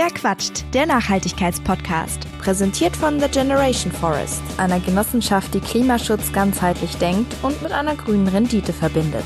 Wer 0.00 0.10
quatscht? 0.10 0.64
Der 0.74 0.86
Nachhaltigkeitspodcast. 0.86 2.20
Präsentiert 2.38 2.94
von 2.94 3.18
The 3.18 3.26
Generation 3.26 3.90
Forest, 3.90 4.40
einer 4.56 4.78
Genossenschaft, 4.78 5.52
die 5.54 5.58
Klimaschutz 5.58 6.32
ganzheitlich 6.32 6.96
denkt 6.98 7.34
und 7.42 7.60
mit 7.62 7.72
einer 7.72 7.96
grünen 7.96 8.28
Rendite 8.28 8.72
verbindet. 8.72 9.24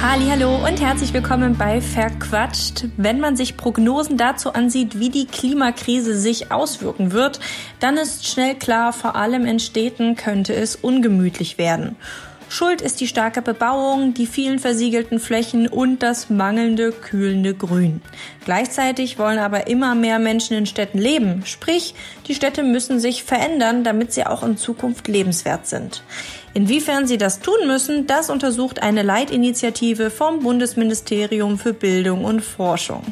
Hallo 0.00 0.66
und 0.66 0.80
herzlich 0.80 1.12
willkommen 1.12 1.58
bei 1.58 1.82
Verquatscht. 1.82 2.86
Wenn 2.96 3.20
man 3.20 3.36
sich 3.36 3.58
Prognosen 3.58 4.16
dazu 4.16 4.54
ansieht, 4.54 4.98
wie 4.98 5.10
die 5.10 5.26
Klimakrise 5.26 6.18
sich 6.18 6.50
auswirken 6.50 7.12
wird, 7.12 7.38
dann 7.80 7.98
ist 7.98 8.26
schnell 8.26 8.54
klar, 8.54 8.94
vor 8.94 9.14
allem 9.14 9.44
in 9.44 9.60
Städten 9.60 10.16
könnte 10.16 10.54
es 10.54 10.74
ungemütlich 10.74 11.58
werden. 11.58 11.96
Schuld 12.52 12.82
ist 12.82 13.00
die 13.00 13.08
starke 13.08 13.40
Bebauung, 13.40 14.12
die 14.12 14.26
vielen 14.26 14.58
versiegelten 14.58 15.18
Flächen 15.20 15.68
und 15.68 16.02
das 16.02 16.28
mangelnde 16.28 16.92
kühlende 16.92 17.54
Grün. 17.54 18.02
Gleichzeitig 18.44 19.18
wollen 19.18 19.38
aber 19.38 19.68
immer 19.68 19.94
mehr 19.94 20.18
Menschen 20.18 20.58
in 20.58 20.66
Städten 20.66 20.98
leben, 20.98 21.44
sprich, 21.46 21.94
die 22.28 22.34
Städte 22.34 22.62
müssen 22.62 23.00
sich 23.00 23.24
verändern, 23.24 23.84
damit 23.84 24.12
sie 24.12 24.26
auch 24.26 24.42
in 24.42 24.58
Zukunft 24.58 25.08
lebenswert 25.08 25.66
sind. 25.66 26.02
Inwiefern 26.54 27.06
sie 27.06 27.16
das 27.16 27.40
tun 27.40 27.66
müssen, 27.66 28.06
das 28.06 28.28
untersucht 28.28 28.82
eine 28.82 29.02
Leitinitiative 29.02 30.10
vom 30.10 30.40
Bundesministerium 30.40 31.58
für 31.58 31.72
Bildung 31.72 32.24
und 32.24 32.42
Forschung. 32.42 33.02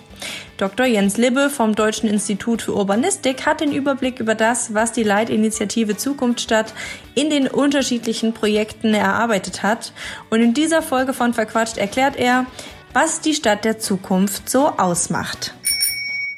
Dr. 0.58 0.84
Jens 0.84 1.16
Libbe 1.16 1.48
vom 1.48 1.74
Deutschen 1.74 2.10
Institut 2.10 2.60
für 2.60 2.76
Urbanistik 2.76 3.46
hat 3.46 3.62
den 3.62 3.72
Überblick 3.72 4.20
über 4.20 4.34
das, 4.34 4.74
was 4.74 4.92
die 4.92 5.04
Leitinitiative 5.04 5.96
Zukunftsstadt 5.96 6.74
in 7.14 7.30
den 7.30 7.48
unterschiedlichen 7.48 8.34
Projekten 8.34 8.92
erarbeitet 8.92 9.62
hat. 9.62 9.94
Und 10.28 10.42
in 10.42 10.52
dieser 10.52 10.82
Folge 10.82 11.14
von 11.14 11.32
Verquatscht 11.32 11.78
erklärt 11.78 12.16
er, 12.16 12.44
was 12.92 13.22
die 13.22 13.34
Stadt 13.34 13.64
der 13.64 13.78
Zukunft 13.78 14.50
so 14.50 14.66
ausmacht. 14.76 15.54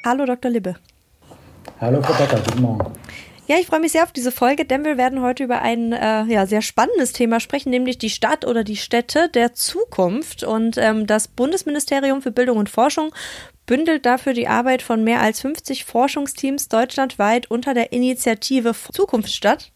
Hallo 0.05 0.25
Dr. 0.25 0.51
Libbe. 0.51 0.75
Hallo 1.81 2.01
Frau 2.01 2.13
Becker, 2.13 2.41
guten 2.45 2.61
Morgen. 2.61 2.93
Ja, 3.45 3.57
ich 3.59 3.67
freue 3.67 3.81
mich 3.81 3.91
sehr 3.91 4.03
auf 4.03 4.13
diese 4.13 4.31
Folge, 4.31 4.63
denn 4.63 4.85
wir 4.85 4.97
werden 4.97 5.21
heute 5.21 5.43
über 5.43 5.61
ein 5.61 5.91
äh, 5.91 6.23
ja, 6.25 6.45
sehr 6.45 6.61
spannendes 6.61 7.11
Thema 7.11 7.41
sprechen, 7.41 7.71
nämlich 7.71 7.97
die 7.97 8.09
Stadt 8.09 8.45
oder 8.45 8.63
die 8.63 8.77
Städte 8.77 9.27
der 9.27 9.53
Zukunft. 9.53 10.43
Und 10.43 10.77
ähm, 10.77 11.07
das 11.07 11.27
Bundesministerium 11.27 12.21
für 12.21 12.31
Bildung 12.31 12.57
und 12.57 12.69
Forschung 12.69 13.13
bündelt 13.65 14.05
dafür 14.05 14.33
die 14.33 14.47
Arbeit 14.47 14.81
von 14.81 15.03
mehr 15.03 15.19
als 15.19 15.41
50 15.41 15.83
Forschungsteams 15.83 16.69
deutschlandweit 16.69 17.51
unter 17.51 17.73
der 17.73 17.91
Initiative 17.91 18.73
Zukunftsstadt. 18.93 19.73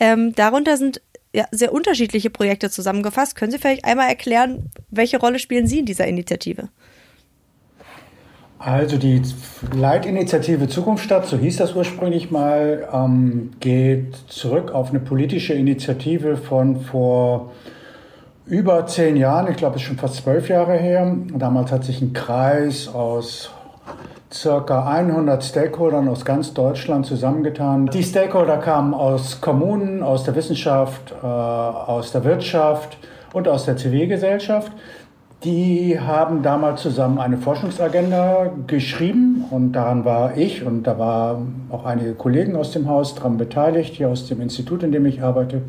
Ähm, 0.00 0.34
darunter 0.34 0.76
sind 0.76 1.00
ja, 1.32 1.46
sehr 1.52 1.72
unterschiedliche 1.72 2.30
Projekte 2.30 2.70
zusammengefasst. 2.70 3.36
Können 3.36 3.52
Sie 3.52 3.58
vielleicht 3.58 3.84
einmal 3.84 4.08
erklären, 4.08 4.70
welche 4.90 5.18
Rolle 5.18 5.38
spielen 5.38 5.68
Sie 5.68 5.78
in 5.78 5.86
dieser 5.86 6.06
Initiative? 6.08 6.70
Also 8.58 8.96
die 8.96 9.22
Leitinitiative 9.74 10.66
Zukunftsstadt, 10.68 11.26
so 11.26 11.36
hieß 11.36 11.58
das 11.58 11.74
ursprünglich 11.74 12.30
mal, 12.30 12.88
ähm, 12.92 13.50
geht 13.60 14.16
zurück 14.28 14.72
auf 14.72 14.90
eine 14.90 15.00
politische 15.00 15.52
Initiative 15.52 16.36
von 16.36 16.80
vor 16.80 17.52
über 18.46 18.86
zehn 18.86 19.16
Jahren, 19.16 19.50
ich 19.50 19.56
glaube, 19.56 19.76
es 19.76 19.82
ist 19.82 19.88
schon 19.88 19.98
fast 19.98 20.16
zwölf 20.16 20.48
Jahre 20.48 20.74
her. 20.74 21.16
Damals 21.34 21.72
hat 21.72 21.84
sich 21.84 22.00
ein 22.00 22.12
Kreis 22.12 22.86
aus 22.88 23.50
circa 24.32 24.86
100 24.86 25.42
Stakeholdern 25.42 26.08
aus 26.08 26.24
ganz 26.24 26.54
Deutschland 26.54 27.06
zusammengetan. 27.06 27.86
Die 27.86 28.02
Stakeholder 28.02 28.58
kamen 28.58 28.94
aus 28.94 29.40
Kommunen, 29.40 30.02
aus 30.02 30.24
der 30.24 30.34
Wissenschaft, 30.34 31.12
äh, 31.22 31.26
aus 31.26 32.12
der 32.12 32.24
Wirtschaft 32.24 32.98
und 33.32 33.48
aus 33.48 33.64
der 33.64 33.76
Zivilgesellschaft. 33.76 34.72
Die 35.46 36.00
haben 36.00 36.42
damals 36.42 36.82
zusammen 36.82 37.20
eine 37.20 37.38
Forschungsagenda 37.38 38.50
geschrieben 38.66 39.44
und 39.48 39.74
daran 39.74 40.04
war 40.04 40.36
ich 40.36 40.64
und 40.64 40.82
da 40.82 40.98
waren 40.98 41.68
auch 41.70 41.84
einige 41.84 42.14
Kollegen 42.14 42.56
aus 42.56 42.72
dem 42.72 42.88
Haus 42.88 43.14
daran 43.14 43.36
beteiligt, 43.36 43.94
hier 43.94 44.08
aus 44.08 44.26
dem 44.26 44.40
Institut, 44.40 44.82
in 44.82 44.90
dem 44.90 45.06
ich 45.06 45.22
arbeite. 45.22 45.62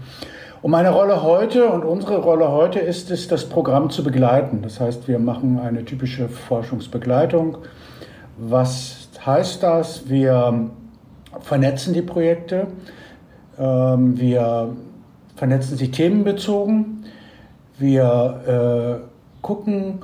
Und 0.64 0.72
meine 0.72 0.90
Rolle 0.90 1.22
heute 1.22 1.70
und 1.70 1.86
unsere 1.86 2.18
Rolle 2.18 2.52
heute 2.52 2.80
ist 2.80 3.12
es, 3.12 3.28
das 3.28 3.46
Programm 3.46 3.92
zu 3.92 4.04
begleiten. 4.04 4.64
Das 4.64 4.80
heißt, 4.80 5.08
wir 5.08 5.20
machen 5.20 5.60
eine 5.60 5.86
typische 5.86 6.28
Forschungsbegleitung. 6.28 7.60
Was 8.40 9.10
heißt 9.24 9.62
das? 9.62 10.10
Wir 10.10 10.72
vernetzen 11.42 11.94
die 11.94 12.02
Projekte, 12.02 12.66
ähm, 13.60 14.20
wir 14.20 14.76
vernetzen 15.36 15.78
sie 15.78 15.92
themenbezogen, 15.92 17.06
wir 17.78 19.04
äh, 19.04 19.17
gucken, 19.48 20.00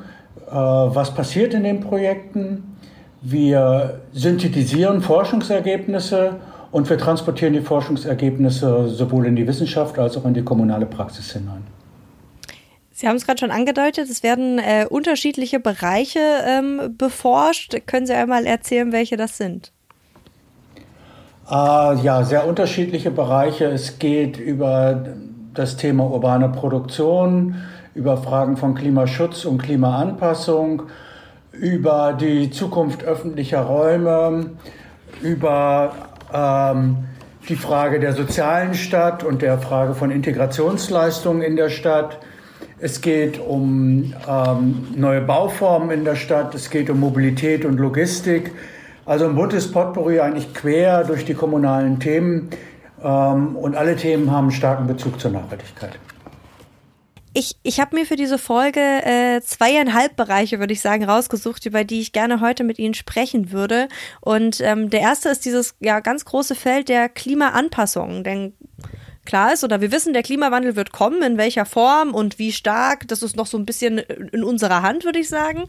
äh, 0.48 0.54
was 0.54 1.14
passiert 1.14 1.54
in 1.54 1.64
den 1.64 1.82
Projekten. 1.82 2.78
Wir 3.22 4.02
synthetisieren 4.14 5.02
Forschungsergebnisse 5.02 6.38
und 6.72 6.90
wir 6.90 6.98
transportieren 6.98 7.54
die 7.54 7.62
Forschungsergebnisse 7.62 8.88
sowohl 8.88 9.26
in 9.26 9.36
die 9.36 9.46
Wissenschaft 9.46 10.00
als 10.00 10.18
auch 10.18 10.26
in 10.26 10.34
die 10.34 10.44
kommunale 10.44 10.86
Praxis 10.86 11.34
hinein. 11.34 11.64
Sie 12.92 13.08
haben 13.08 13.16
es 13.16 13.26
gerade 13.26 13.40
schon 13.40 13.52
angedeutet, 13.52 14.10
es 14.10 14.24
werden 14.24 14.60
äh, 14.60 14.86
unterschiedliche 14.90 15.60
Bereiche 15.60 16.20
ähm, 16.48 16.96
beforscht. 16.98 17.76
Können 17.86 18.06
Sie 18.06 18.14
einmal 18.14 18.46
erzählen, 18.46 18.92
welche 18.92 19.18
das 19.18 19.38
sind? 19.38 19.72
Äh, 21.50 21.54
ja, 22.02 22.24
sehr 22.24 22.48
unterschiedliche 22.48 23.12
Bereiche. 23.12 23.66
Es 23.66 24.00
geht 24.00 24.38
über 24.38 25.04
das 25.54 25.76
Thema 25.78 26.06
urbane 26.10 26.50
Produktion, 26.50 27.56
über 27.96 28.18
Fragen 28.18 28.58
von 28.58 28.76
Klimaschutz 28.76 29.46
und 29.46 29.62
Klimaanpassung, 29.62 30.84
über 31.52 32.18
die 32.20 32.50
Zukunft 32.50 33.04
öffentlicher 33.04 33.62
Räume, 33.62 34.52
über 35.22 35.94
ähm, 36.34 36.98
die 37.48 37.56
Frage 37.56 38.00
der 38.00 38.14
sozialen 38.14 38.74
Stadt 38.74 39.24
und 39.24 39.42
der 39.42 39.58
Frage 39.60 39.94
von 39.94 40.12
Integrationsleistungen 40.12 41.42
in 41.42 41.56
der 41.56 41.70
Stadt. 41.70 42.20
Es 42.80 43.02
geht 43.02 43.40
um 43.40 44.14
ähm, 44.28 44.88
neue 44.96 45.22
Bauformen 45.22 45.92
in 45.92 46.06
der 46.06 46.16
Stadt, 46.16 46.56
es 46.56 46.70
geht 46.70 46.90
um 46.90 47.00
Mobilität 47.00 47.66
und 47.66 47.78
Logistik. 47.80 48.52
Also 49.06 49.26
ein 49.26 49.36
buntes 49.36 49.72
Potpourri 49.72 50.20
eigentlich 50.20 50.54
quer 50.54 51.04
durch 51.04 51.26
die 51.26 51.34
kommunalen 51.34 52.00
Themen. 52.00 52.50
Ähm, 53.04 53.56
und 53.56 53.76
alle 53.76 53.96
Themen 53.96 54.32
haben 54.32 54.52
starken 54.52 54.88
Bezug 54.88 55.20
zur 55.20 55.32
Nachhaltigkeit. 55.32 56.00
Ich, 57.36 57.56
ich 57.64 57.80
habe 57.80 57.96
mir 57.96 58.06
für 58.06 58.16
diese 58.16 58.38
Folge 58.38 58.80
äh, 58.80 59.42
zweieinhalb 59.42 60.16
Bereiche, 60.16 60.60
würde 60.60 60.74
ich 60.74 60.82
sagen, 60.82 61.04
rausgesucht, 61.04 61.66
über 61.66 61.84
die 61.84 62.00
ich 62.00 62.12
gerne 62.12 62.42
heute 62.42 62.64
mit 62.64 62.78
Ihnen 62.78 62.94
sprechen 62.94 63.52
würde. 63.52 63.88
Und 64.22 64.62
ähm, 64.62 64.92
der 64.92 65.02
erste 65.02 65.30
ist 65.30 65.46
dieses 65.46 65.76
ja 65.80 66.00
ganz 66.00 66.26
große 66.26 66.54
Feld 66.54 66.90
der 66.90 67.10
Klimaanpassung. 67.10 68.24
Denn 68.24 68.54
klar 69.26 69.54
ist 69.54 69.64
oder 69.64 69.82
wir 69.82 69.92
wissen, 69.92 70.14
der 70.14 70.24
Klimawandel 70.24 70.76
wird 70.76 70.92
kommen, 70.92 71.22
in 71.22 71.38
welcher 71.38 71.66
Form 71.66 72.14
und 72.14 72.40
wie 72.40 72.52
stark, 72.52 73.08
das 73.08 73.24
ist 73.24 73.36
noch 73.36 73.48
so 73.48 73.58
ein 73.58 73.66
bisschen 73.66 74.00
in 74.00 74.44
unserer 74.44 74.82
Hand, 74.82 75.06
würde 75.06 75.20
ich 75.20 75.30
sagen. 75.30 75.66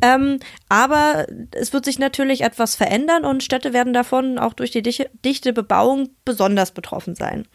Ähm, 0.00 0.38
aber 0.68 1.26
es 1.52 1.72
wird 1.72 1.84
sich 1.84 1.98
natürlich 1.98 2.42
etwas 2.42 2.74
verändern 2.74 3.24
und 3.24 3.42
Städte 3.42 3.72
werden 3.72 3.92
davon 3.92 4.38
auch 4.38 4.52
durch 4.52 4.70
die 4.70 4.82
dichte 4.82 5.52
Bebauung 5.52 6.10
besonders 6.24 6.72
betroffen 6.72 7.14
sein. 7.14 7.46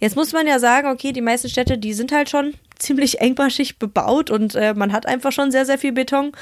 Jetzt 0.00 0.16
muss 0.16 0.32
man 0.32 0.46
ja 0.46 0.58
sagen, 0.58 0.88
okay, 0.88 1.12
die 1.12 1.20
meisten 1.20 1.48
Städte, 1.48 1.78
die 1.78 1.94
sind 1.94 2.12
halt 2.12 2.30
schon 2.30 2.54
ziemlich 2.78 3.20
engmaschig 3.20 3.78
bebaut 3.78 4.30
und 4.30 4.54
äh, 4.54 4.74
man 4.74 4.92
hat 4.92 5.06
einfach 5.06 5.32
schon 5.32 5.50
sehr, 5.50 5.66
sehr 5.66 5.78
viel 5.78 5.92
Beton. 5.92 6.32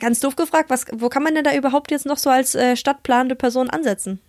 Ganz 0.00 0.20
doof 0.20 0.36
gefragt, 0.36 0.68
was, 0.68 0.84
wo 0.92 1.08
kann 1.08 1.22
man 1.22 1.34
denn 1.34 1.44
da 1.44 1.54
überhaupt 1.54 1.90
jetzt 1.90 2.04
noch 2.04 2.18
so 2.18 2.28
als 2.28 2.54
äh, 2.54 2.76
stadtplanende 2.76 3.34
Person 3.34 3.70
ansetzen? 3.70 4.20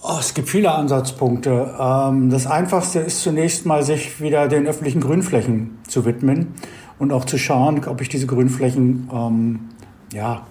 Oh, 0.00 0.16
es 0.20 0.32
gibt 0.32 0.48
viele 0.48 0.70
Ansatzpunkte. 0.72 1.74
Ähm, 1.78 2.30
das 2.30 2.46
Einfachste 2.46 3.00
ist 3.00 3.20
zunächst 3.20 3.66
mal, 3.66 3.82
sich 3.82 4.20
wieder 4.20 4.46
den 4.46 4.68
öffentlichen 4.68 5.00
Grünflächen 5.00 5.78
zu 5.88 6.04
widmen 6.04 6.54
und 7.00 7.12
auch 7.12 7.24
zu 7.24 7.36
schauen, 7.36 7.84
ob 7.84 8.00
ich 8.00 8.08
diese 8.08 8.28
Grünflächen 8.28 9.10
ähm, 9.12 9.60
ja, 10.12 10.42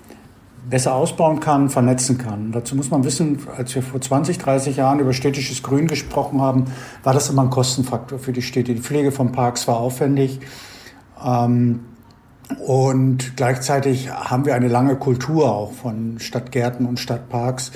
besser 0.69 0.95
ausbauen 0.95 1.39
kann, 1.39 1.69
vernetzen 1.69 2.17
kann. 2.17 2.51
Dazu 2.51 2.75
muss 2.75 2.91
man 2.91 3.05
wissen, 3.05 3.39
als 3.55 3.73
wir 3.73 3.83
vor 3.83 4.01
20, 4.01 4.37
30 4.37 4.75
Jahren 4.75 4.99
über 4.99 5.13
städtisches 5.13 5.63
Grün 5.63 5.87
gesprochen 5.87 6.41
haben, 6.41 6.65
war 7.03 7.13
das 7.13 7.29
immer 7.29 7.43
ein 7.43 7.49
Kostenfaktor 7.49 8.19
für 8.19 8.33
die 8.33 8.41
Städte. 8.41 8.75
Die 8.75 8.81
Pflege 8.81 9.13
von 9.13 9.31
Parks 9.31 9.65
war 9.65 9.77
aufwendig. 9.77 10.41
Ähm, 11.23 11.85
und 12.59 13.37
gleichzeitig 13.37 14.09
haben 14.11 14.45
wir 14.45 14.55
eine 14.55 14.67
lange 14.67 14.97
Kultur 14.97 15.49
auch 15.49 15.71
von 15.71 16.19
Stadtgärten 16.19 16.85
und 16.85 16.99
Stadtparks. 16.99 17.71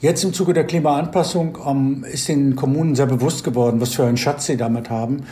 Jetzt 0.00 0.22
im 0.22 0.32
Zuge 0.32 0.52
der 0.54 0.64
Klimaanpassung 0.64 1.58
ähm, 1.66 2.04
ist 2.10 2.28
den 2.28 2.54
Kommunen 2.54 2.94
sehr 2.94 3.06
bewusst 3.06 3.42
geworden, 3.42 3.80
was 3.80 3.94
für 3.94 4.04
einen 4.04 4.16
Schatz 4.16 4.46
sie 4.46 4.56
damit 4.56 4.90
haben. 4.90 5.24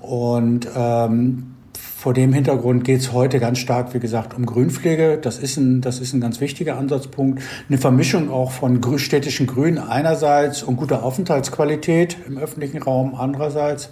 Und 0.00 0.66
ähm, 0.74 1.54
vor 1.98 2.14
dem 2.14 2.32
Hintergrund 2.32 2.84
geht 2.84 3.00
es 3.00 3.12
heute 3.12 3.40
ganz 3.40 3.58
stark, 3.58 3.92
wie 3.92 3.98
gesagt, 3.98 4.34
um 4.34 4.46
Grünpflege. 4.46 5.18
Das 5.18 5.38
ist, 5.38 5.58
ein, 5.58 5.82
das 5.82 5.98
ist 5.98 6.14
ein 6.14 6.22
ganz 6.22 6.40
wichtiger 6.40 6.78
Ansatzpunkt. 6.78 7.42
Eine 7.68 7.76
Vermischung 7.76 8.30
auch 8.30 8.52
von 8.52 8.80
städtischen 8.98 9.46
Grün 9.46 9.76
einerseits 9.76 10.62
und 10.62 10.76
guter 10.76 11.02
Aufenthaltsqualität 11.02 12.16
im 12.26 12.38
öffentlichen 12.38 12.82
Raum 12.82 13.14
andererseits. 13.14 13.90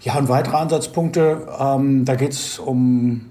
Ja, 0.00 0.18
und 0.18 0.28
weitere 0.28 0.56
Ansatzpunkte, 0.56 1.46
ähm, 1.60 2.04
da 2.04 2.16
geht 2.16 2.32
es 2.32 2.58
um 2.58 3.26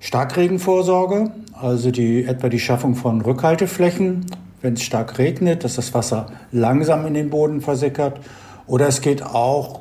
Starkregenvorsorge, 0.00 1.30
also 1.54 1.90
die, 1.90 2.24
etwa 2.24 2.50
die 2.50 2.58
Schaffung 2.58 2.94
von 2.94 3.22
Rückhalteflächen, 3.22 4.26
wenn 4.62 4.74
es 4.74 4.82
stark 4.82 5.18
regnet, 5.18 5.64
dass 5.64 5.76
das 5.76 5.94
Wasser 5.94 6.26
langsam 6.52 7.06
in 7.06 7.14
den 7.14 7.30
Boden 7.30 7.60
versickert. 7.60 8.20
Oder 8.66 8.88
es 8.88 9.00
geht 9.00 9.22
auch 9.22 9.80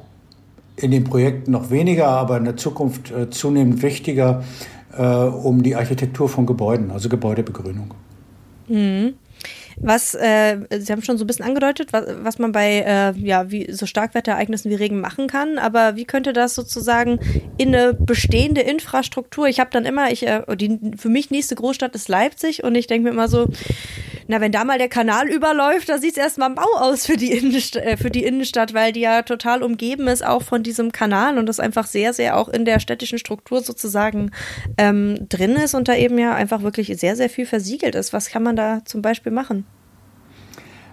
in 0.76 0.92
den 0.92 1.04
Projekten 1.04 1.52
noch 1.52 1.70
weniger, 1.70 2.08
aber 2.08 2.38
in 2.38 2.46
der 2.46 2.58
Zukunft 2.58 3.12
äh, 3.12 3.30
zunehmend 3.30 3.82
wichtiger 3.82 4.44
äh, 4.98 5.04
um 5.04 5.62
die 5.62 5.76
Architektur 5.76 6.30
von 6.30 6.46
Gebäuden, 6.46 6.92
also 6.92 7.10
Gebäudebegrünung. 7.10 7.94
Mhm. 8.68 9.14
Was, 9.82 10.14
äh, 10.14 10.58
Sie 10.78 10.92
haben 10.92 11.02
schon 11.02 11.18
so 11.18 11.24
ein 11.24 11.28
bisschen 11.28 11.46
angedeutet, 11.46 11.94
was, 11.94 12.06
was 12.22 12.38
man 12.38 12.52
bei 12.52 12.84
äh, 12.86 13.14
ja, 13.18 13.50
wie, 13.50 13.72
so 13.72 13.86
Starkwetterereignissen 13.86 14.70
wie 14.70 14.76
Regen 14.76 15.00
machen 15.00 15.28
kann, 15.28 15.58
aber 15.58 15.96
wie 15.96 16.04
könnte 16.04 16.34
das 16.34 16.54
sozusagen 16.54 17.20
in 17.58 17.74
eine 17.74 17.94
bestehende 17.94 18.62
Infrastruktur, 18.62 19.48
ich 19.48 19.60
habe 19.62 19.70
dann 19.72 19.86
immer, 19.86 20.12
ich, 20.12 20.28
äh, 20.28 20.44
die 20.58 20.80
für 20.98 21.08
mich 21.08 21.32
nächste 21.32 21.56
Großstadt 21.56 21.96
ist 21.96 22.10
Leipzig 22.10 22.64
und 22.66 22.76
ich 22.76 22.88
denke 22.88 23.06
mir 23.06 23.12
immer 23.12 23.30
so, 23.30 23.48
na, 24.30 24.40
wenn 24.40 24.52
da 24.52 24.64
mal 24.64 24.78
der 24.78 24.90
Kanal 24.90 25.28
überläuft, 25.28 25.90
da 25.90 25.98
sieht 25.98 26.12
es 26.12 26.18
erstmal 26.18 26.52
mau 26.52 26.78
aus 26.78 27.08
für 27.08 27.18
die, 27.18 27.32
Innenst 27.32 27.76
äh, 27.76 27.98
für 27.98 28.12
die 28.12 28.24
Innenstadt, 28.24 28.76
weil 28.76 28.92
die 28.92 29.00
ja 29.00 29.24
total 29.24 29.64
umgeben 29.64 30.08
ist 30.08 30.24
auch 30.24 30.44
von 30.44 30.62
diesem 30.62 30.92
Kanal 30.92 31.40
und 31.40 31.48
das 31.48 31.60
einfach 31.60 31.88
sehr, 31.88 32.14
sehr 32.14 32.38
auch 32.38 32.48
in 32.48 32.64
der 32.64 32.80
städtischen 32.80 33.18
Struktur 33.18 33.62
sozusagen 33.62 34.30
ähm, 34.78 35.28
drin 35.30 35.56
ist 35.56 35.74
und 35.74 35.88
da 35.88 35.96
eben 35.96 36.20
ja 36.20 36.36
einfach 36.36 36.62
wirklich 36.62 36.96
sehr, 37.00 37.16
sehr 37.16 37.28
viel 37.28 37.48
versiegelt 37.48 37.96
ist. 37.96 38.14
Was 38.14 38.30
kann 38.30 38.44
man 38.44 38.56
da 38.56 38.82
zum 38.86 39.02
Beispiel 39.02 39.32
machen? 39.32 39.66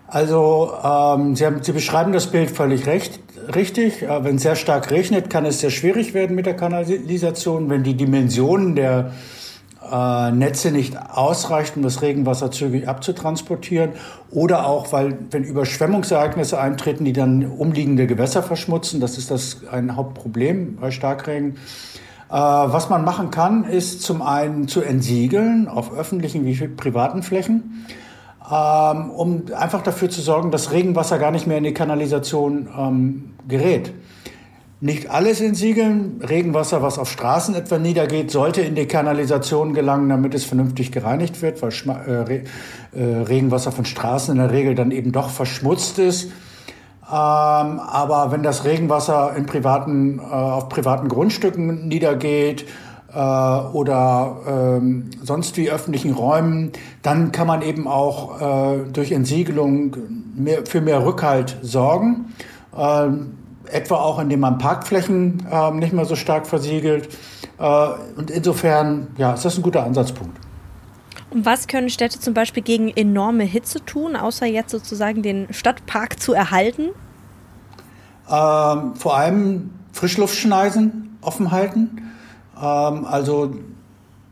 Also 0.08 0.72
ähm, 0.82 1.36
Sie, 1.36 1.44
haben, 1.44 1.62
Sie 1.62 1.72
beschreiben 1.72 2.14
das 2.14 2.28
Bild 2.28 2.50
völlig 2.50 2.86
recht, 2.86 3.20
richtig. 3.54 4.02
Äh, 4.02 4.24
wenn 4.24 4.36
es 4.36 4.44
sehr 4.44 4.56
stark 4.56 4.90
regnet, 4.90 5.28
kann 5.28 5.44
es 5.44 5.60
sehr 5.60 5.70
schwierig 5.70 6.14
werden 6.14 6.34
mit 6.36 6.46
der 6.46 6.56
Kanalisation. 6.56 7.68
Wenn 7.68 7.82
die 7.82 7.98
Dimensionen 7.98 8.76
der 8.76 9.12
äh, 9.90 10.30
Netze 10.32 10.70
nicht 10.70 10.96
ausreicht, 10.98 11.76
um 11.76 11.82
das 11.82 12.02
Regenwasser 12.02 12.50
zügig 12.50 12.88
abzutransportieren. 12.88 13.92
Oder 14.30 14.66
auch, 14.66 14.92
weil 14.92 15.18
wenn 15.30 15.44
Überschwemmungsereignisse 15.44 16.60
eintreten, 16.60 17.04
die 17.04 17.12
dann 17.12 17.44
umliegende 17.46 18.06
Gewässer 18.06 18.42
verschmutzen, 18.42 19.00
das 19.00 19.18
ist 19.18 19.30
das 19.30 19.62
ein 19.70 19.96
Hauptproblem 19.96 20.76
bei 20.76 20.90
Starkregen. 20.90 21.56
Äh, 22.28 22.32
was 22.32 22.88
man 22.88 23.04
machen 23.04 23.30
kann, 23.30 23.64
ist 23.64 24.02
zum 24.02 24.22
einen 24.22 24.68
zu 24.68 24.82
entsiegeln 24.82 25.68
auf 25.68 25.96
öffentlichen 25.96 26.44
wie 26.44 26.54
privaten 26.68 27.22
Flächen, 27.22 27.86
ähm, 28.50 29.10
um 29.10 29.44
einfach 29.56 29.82
dafür 29.82 30.10
zu 30.10 30.20
sorgen, 30.20 30.50
dass 30.50 30.72
Regenwasser 30.72 31.18
gar 31.18 31.30
nicht 31.30 31.46
mehr 31.46 31.58
in 31.58 31.64
die 31.64 31.74
Kanalisation 31.74 32.68
ähm, 32.76 33.34
gerät 33.48 33.92
nicht 34.80 35.10
alles 35.10 35.40
entsiegeln. 35.40 36.20
Regenwasser, 36.28 36.82
was 36.82 36.98
auf 36.98 37.10
Straßen 37.10 37.54
etwa 37.54 37.78
niedergeht, 37.78 38.30
sollte 38.30 38.60
in 38.60 38.74
die 38.74 38.86
Kanalisation 38.86 39.72
gelangen, 39.72 40.08
damit 40.08 40.34
es 40.34 40.44
vernünftig 40.44 40.92
gereinigt 40.92 41.40
wird, 41.40 41.62
weil 41.62 41.70
Schma 41.70 41.94
äh, 41.94 42.12
Re 42.12 42.42
äh, 42.94 43.02
Regenwasser 43.02 43.72
von 43.72 43.84
Straßen 43.84 44.32
in 44.32 44.40
der 44.40 44.50
Regel 44.50 44.74
dann 44.74 44.90
eben 44.90 45.12
doch 45.12 45.30
verschmutzt 45.30 45.98
ist. 45.98 46.30
Ähm, 47.08 47.10
aber 47.10 48.32
wenn 48.32 48.42
das 48.42 48.64
Regenwasser 48.64 49.34
in 49.36 49.46
privaten, 49.46 50.18
äh, 50.18 50.22
auf 50.22 50.68
privaten 50.68 51.08
Grundstücken 51.08 51.88
niedergeht 51.88 52.66
äh, 53.14 53.18
oder 53.18 54.36
ähm, 54.46 55.10
sonst 55.22 55.56
wie 55.56 55.70
öffentlichen 55.70 56.12
Räumen, 56.12 56.72
dann 57.02 57.32
kann 57.32 57.46
man 57.46 57.62
eben 57.62 57.86
auch 57.88 58.40
äh, 58.40 58.78
durch 58.92 59.12
Entsiegelung 59.12 59.96
mehr, 60.34 60.66
für 60.66 60.82
mehr 60.82 61.06
Rückhalt 61.06 61.56
sorgen. 61.62 62.34
Ähm, 62.76 63.38
etwa 63.70 63.96
auch 63.96 64.18
indem 64.18 64.40
man 64.40 64.58
Parkflächen 64.58 65.46
äh, 65.50 65.70
nicht 65.72 65.92
mehr 65.92 66.04
so 66.04 66.16
stark 66.16 66.46
versiegelt. 66.46 67.08
Äh, 67.58 67.88
und 68.16 68.30
insofern 68.30 69.08
ja, 69.16 69.34
ist 69.34 69.44
das 69.44 69.56
ein 69.56 69.62
guter 69.62 69.84
Ansatzpunkt. 69.84 70.36
Und 71.30 71.44
was 71.44 71.66
können 71.66 71.90
Städte 71.90 72.20
zum 72.20 72.34
Beispiel 72.34 72.62
gegen 72.62 72.88
enorme 72.88 73.44
Hitze 73.44 73.84
tun, 73.84 74.16
außer 74.16 74.46
jetzt 74.46 74.70
sozusagen 74.70 75.22
den 75.22 75.52
Stadtpark 75.52 76.20
zu 76.20 76.32
erhalten? 76.32 76.90
Ähm, 78.30 78.94
vor 78.96 79.16
allem 79.16 79.70
Frischluftschneisen 79.92 81.18
offen 81.20 81.50
halten. 81.50 82.12
Ähm, 82.60 83.04
also 83.04 83.56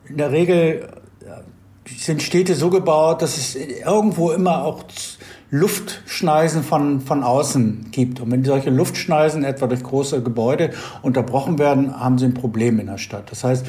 in 0.06 0.16
der 0.18 0.30
Regel 0.30 0.88
sind 1.86 2.22
Städte 2.22 2.54
so 2.54 2.70
gebaut, 2.70 3.22
dass 3.22 3.36
es 3.36 3.54
irgendwo 3.54 4.30
immer 4.30 4.64
auch 4.64 4.84
Luftschneisen 5.50 6.62
von, 6.62 7.00
von 7.00 7.22
außen 7.22 7.88
gibt. 7.90 8.20
Und 8.20 8.30
wenn 8.30 8.44
solche 8.44 8.70
Luftschneisen 8.70 9.44
etwa 9.44 9.66
durch 9.66 9.82
große 9.82 10.22
Gebäude 10.22 10.70
unterbrochen 11.02 11.58
werden, 11.58 11.98
haben 11.98 12.18
sie 12.18 12.26
ein 12.26 12.34
Problem 12.34 12.80
in 12.80 12.86
der 12.86 12.98
Stadt. 12.98 13.30
Das 13.30 13.44
heißt, 13.44 13.66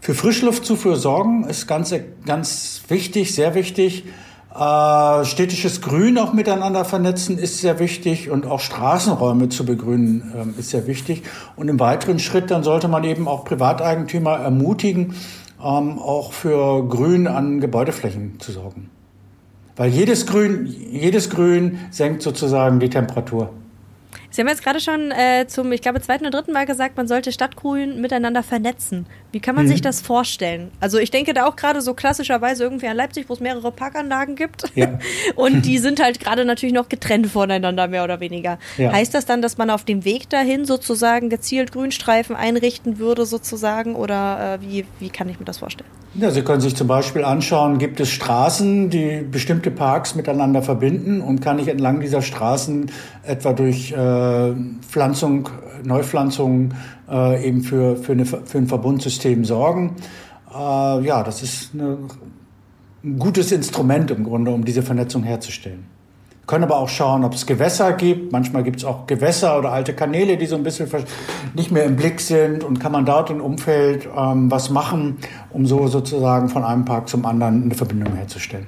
für 0.00 0.14
Frischluftzufuhr 0.14 0.96
sorgen 0.96 1.44
ist 1.44 1.66
ganz, 1.68 1.94
ganz 2.26 2.82
wichtig, 2.88 3.34
sehr 3.34 3.54
wichtig. 3.54 4.04
Äh, 4.54 5.24
städtisches 5.24 5.80
Grün 5.80 6.18
auch 6.18 6.34
miteinander 6.34 6.84
vernetzen 6.84 7.38
ist 7.38 7.58
sehr 7.58 7.78
wichtig 7.78 8.28
und 8.28 8.44
auch 8.44 8.60
Straßenräume 8.60 9.48
zu 9.48 9.64
begrünen 9.64 10.54
äh, 10.56 10.60
ist 10.60 10.70
sehr 10.70 10.86
wichtig. 10.86 11.22
Und 11.56 11.68
im 11.68 11.80
weiteren 11.80 12.18
Schritt 12.18 12.50
dann 12.50 12.62
sollte 12.62 12.88
man 12.88 13.04
eben 13.04 13.28
auch 13.28 13.44
Privateigentümer 13.44 14.32
ermutigen, 14.32 15.14
ähm, 15.62 15.98
auch 15.98 16.32
für 16.32 16.86
Grün 16.86 17.28
an 17.28 17.60
Gebäudeflächen 17.60 18.40
zu 18.40 18.52
sorgen. 18.52 18.90
Weil 19.76 19.90
jedes 19.90 20.26
Grün, 20.26 20.66
jedes 20.66 21.30
Grün 21.30 21.78
senkt 21.90 22.22
sozusagen 22.22 22.78
die 22.78 22.90
Temperatur. 22.90 23.50
Sie 24.32 24.40
haben 24.40 24.48
jetzt 24.48 24.64
gerade 24.64 24.80
schon 24.80 25.10
äh, 25.10 25.46
zum, 25.46 25.70
ich 25.72 25.82
glaube, 25.82 26.00
zweiten 26.00 26.24
oder 26.24 26.38
dritten 26.38 26.52
Mal 26.52 26.64
gesagt, 26.64 26.96
man 26.96 27.06
sollte 27.06 27.32
Stadtgrün 27.32 28.00
miteinander 28.00 28.42
vernetzen. 28.42 29.04
Wie 29.30 29.40
kann 29.40 29.54
man 29.54 29.66
mhm. 29.66 29.68
sich 29.68 29.82
das 29.82 30.00
vorstellen? 30.00 30.70
Also 30.80 30.98
ich 30.98 31.10
denke 31.10 31.34
da 31.34 31.46
auch 31.46 31.54
gerade 31.54 31.82
so 31.82 31.92
klassischerweise 31.92 32.64
irgendwie 32.64 32.88
an 32.88 32.96
Leipzig, 32.96 33.28
wo 33.28 33.34
es 33.34 33.40
mehrere 33.40 33.70
Parkanlagen 33.70 34.34
gibt. 34.34 34.64
Ja. 34.74 34.98
Und 35.36 35.66
die 35.66 35.76
sind 35.76 36.02
halt 36.02 36.18
gerade 36.18 36.46
natürlich 36.46 36.74
noch 36.74 36.88
getrennt 36.88 37.26
voneinander, 37.26 37.88
mehr 37.88 38.04
oder 38.04 38.20
weniger. 38.20 38.58
Ja. 38.78 38.92
Heißt 38.92 39.12
das 39.12 39.26
dann, 39.26 39.42
dass 39.42 39.58
man 39.58 39.68
auf 39.68 39.84
dem 39.84 40.06
Weg 40.06 40.30
dahin 40.30 40.64
sozusagen 40.64 41.28
gezielt 41.28 41.72
Grünstreifen 41.72 42.34
einrichten 42.34 42.98
würde, 42.98 43.26
sozusagen? 43.26 43.94
Oder 43.94 44.58
äh, 44.62 44.66
wie, 44.66 44.86
wie 44.98 45.10
kann 45.10 45.28
ich 45.28 45.38
mir 45.38 45.44
das 45.44 45.58
vorstellen? 45.58 45.90
Ja, 46.14 46.30
Sie 46.30 46.42
können 46.42 46.60
sich 46.60 46.76
zum 46.76 46.88
Beispiel 46.88 47.24
anschauen, 47.24 47.78
gibt 47.78 47.98
es 47.98 48.10
Straßen, 48.10 48.90
die 48.90 49.22
bestimmte 49.22 49.70
Parks 49.70 50.14
miteinander 50.14 50.62
verbinden 50.62 51.22
und 51.22 51.40
kann 51.40 51.58
ich 51.58 51.68
entlang 51.68 52.00
dieser 52.00 52.20
Straßen 52.20 52.90
etwa 53.24 53.54
durch 53.54 53.92
äh, 53.92 53.96
Pflanzung, 54.88 55.48
Neupflanzung 55.84 56.72
äh, 57.10 57.46
eben 57.46 57.62
für, 57.62 57.96
für, 57.96 58.12
eine, 58.12 58.24
für 58.24 58.58
ein 58.58 58.66
Verbundsystem 58.66 59.44
sorgen. 59.44 59.96
Äh, 60.50 61.04
ja, 61.04 61.22
das 61.22 61.42
ist 61.42 61.70
eine, 61.74 61.98
ein 63.04 63.18
gutes 63.18 63.52
Instrument 63.52 64.10
im 64.10 64.24
Grunde, 64.24 64.50
um 64.50 64.64
diese 64.64 64.82
Vernetzung 64.82 65.22
herzustellen 65.22 65.92
können 66.46 66.64
aber 66.64 66.78
auch 66.78 66.88
schauen, 66.88 67.24
ob 67.24 67.34
es 67.34 67.46
Gewässer 67.46 67.92
gibt. 67.92 68.32
Manchmal 68.32 68.62
gibt 68.62 68.78
es 68.78 68.84
auch 68.84 69.06
Gewässer 69.06 69.58
oder 69.58 69.72
alte 69.72 69.94
Kanäle, 69.94 70.36
die 70.36 70.46
so 70.46 70.56
ein 70.56 70.62
bisschen 70.62 70.86
nicht 71.54 71.70
mehr 71.70 71.84
im 71.84 71.96
Blick 71.96 72.20
sind. 72.20 72.64
Und 72.64 72.78
kann 72.78 72.92
man 72.92 73.06
dort 73.06 73.30
im 73.30 73.40
Umfeld 73.40 74.08
ähm, 74.14 74.50
was 74.50 74.68
machen, 74.68 75.16
um 75.50 75.66
so 75.66 75.86
sozusagen 75.86 76.48
von 76.48 76.64
einem 76.64 76.84
Park 76.84 77.08
zum 77.08 77.24
anderen 77.24 77.64
eine 77.64 77.74
Verbindung 77.74 78.14
herzustellen. 78.16 78.66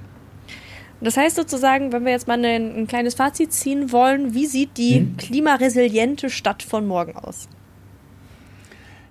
Das 1.05 1.17
heißt 1.17 1.37
sozusagen, 1.37 1.93
wenn 1.93 2.05
wir 2.05 2.13
jetzt 2.13 2.27
mal 2.27 2.43
ein, 2.45 2.77
ein 2.77 2.87
kleines 2.87 3.15
Fazit 3.15 3.53
ziehen 3.53 3.93
wollen, 3.93 4.35
wie 4.35 4.47
sieht 4.47 4.77
die 4.77 5.01
hm? 5.01 5.17
klimaresiliente 5.17 6.31
Stadt 6.31 6.63
von 6.63 6.87
morgen 6.87 7.17
aus? 7.17 7.49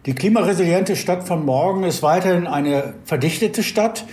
Die 0.05 0.13
klimaresiliente 0.13 0.95
Stadt 0.95 1.25
von 1.25 1.45
morgen 1.45 1.83
ist 1.83 2.03
weiterhin 2.03 2.47
eine 2.47 2.95
verdichtete 3.05 3.63
Stadt 3.63 4.05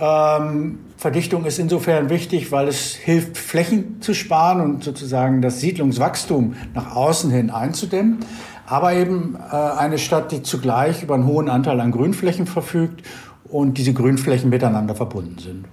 ähm, 0.00 0.80
Verdichtung 0.96 1.44
ist 1.44 1.58
insofern 1.58 2.10
wichtig, 2.10 2.52
weil 2.52 2.68
es 2.68 2.94
hilft, 2.94 3.38
Flächen 3.38 4.00
zu 4.00 4.14
sparen 4.14 4.60
und 4.60 4.84
sozusagen 4.84 5.40
das 5.42 5.60
Siedlungswachstum 5.60 6.54
nach 6.74 6.94
außen 6.94 7.30
hin 7.30 7.50
einzudämmen. 7.50 8.18
Aber 8.66 8.92
eben 8.94 9.36
äh, 9.36 9.54
eine 9.54 9.98
Stadt, 9.98 10.32
die 10.32 10.42
zugleich 10.42 11.02
über 11.02 11.14
einen 11.14 11.26
hohen 11.26 11.48
Anteil 11.48 11.80
an 11.80 11.92
Grünflächen 11.92 12.46
verfügt 12.46 13.02
und 13.44 13.78
diese 13.78 13.92
Grünflächen 13.92 14.50
miteinander 14.50 14.94
verbunden 14.94 15.38
sind. 15.38 15.64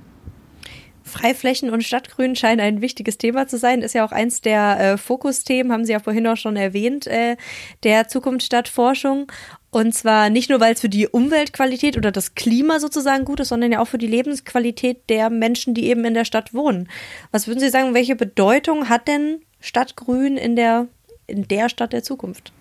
Freiflächen 1.13 1.69
und 1.69 1.83
Stadtgrün 1.83 2.35
scheinen 2.35 2.59
ein 2.59 2.81
wichtiges 2.81 3.17
Thema 3.17 3.47
zu 3.47 3.57
sein. 3.57 3.81
Ist 3.81 3.93
ja 3.93 4.05
auch 4.05 4.11
eins 4.11 4.41
der 4.41 4.79
äh, 4.79 4.97
Fokusthemen, 4.97 5.71
haben 5.71 5.85
Sie 5.85 5.93
ja 5.93 5.99
vorhin 5.99 6.27
auch 6.27 6.37
schon 6.37 6.57
erwähnt, 6.57 7.07
äh, 7.07 7.37
der 7.83 8.07
Zukunftsstadtforschung. 8.07 9.31
Und 9.69 9.93
zwar 9.93 10.29
nicht 10.29 10.49
nur, 10.49 10.59
weil 10.59 10.73
es 10.73 10.81
für 10.81 10.89
die 10.89 11.07
Umweltqualität 11.07 11.97
oder 11.97 12.11
das 12.11 12.35
Klima 12.35 12.79
sozusagen 12.79 13.25
gut 13.25 13.39
ist, 13.39 13.49
sondern 13.49 13.71
ja 13.71 13.79
auch 13.79 13.87
für 13.87 13.97
die 13.97 14.07
Lebensqualität 14.07 15.09
der 15.09 15.29
Menschen, 15.29 15.73
die 15.73 15.85
eben 15.85 16.03
in 16.05 16.13
der 16.13 16.25
Stadt 16.25 16.53
wohnen. 16.53 16.89
Was 17.31 17.47
würden 17.47 17.59
Sie 17.59 17.69
sagen, 17.69 17.93
welche 17.93 18.15
Bedeutung 18.15 18.89
hat 18.89 19.07
denn 19.07 19.41
Stadtgrün 19.59 20.37
in 20.37 20.55
der, 20.55 20.87
in 21.27 21.47
der 21.47 21.69
Stadt 21.69 21.93
der 21.93 22.03
Zukunft? 22.03 22.51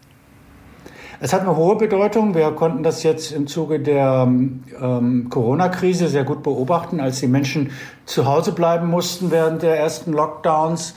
Es 1.24 1.32
hat 1.32 1.42
eine 1.42 1.54
hohe 1.56 1.76
Bedeutung. 1.76 2.34
Wir 2.34 2.50
konnten 2.50 2.82
das 2.82 3.04
jetzt 3.04 3.30
im 3.30 3.46
Zuge 3.46 3.78
der 3.78 4.26
ähm, 4.26 5.28
Corona-Krise 5.30 6.08
sehr 6.08 6.24
gut 6.24 6.42
beobachten, 6.42 6.98
als 6.98 7.20
die 7.20 7.28
Menschen 7.28 7.70
zu 8.06 8.26
Hause 8.26 8.50
bleiben 8.50 8.88
mussten 8.88 9.30
während 9.30 9.62
der 9.62 9.78
ersten 9.78 10.12
Lockdowns. 10.12 10.94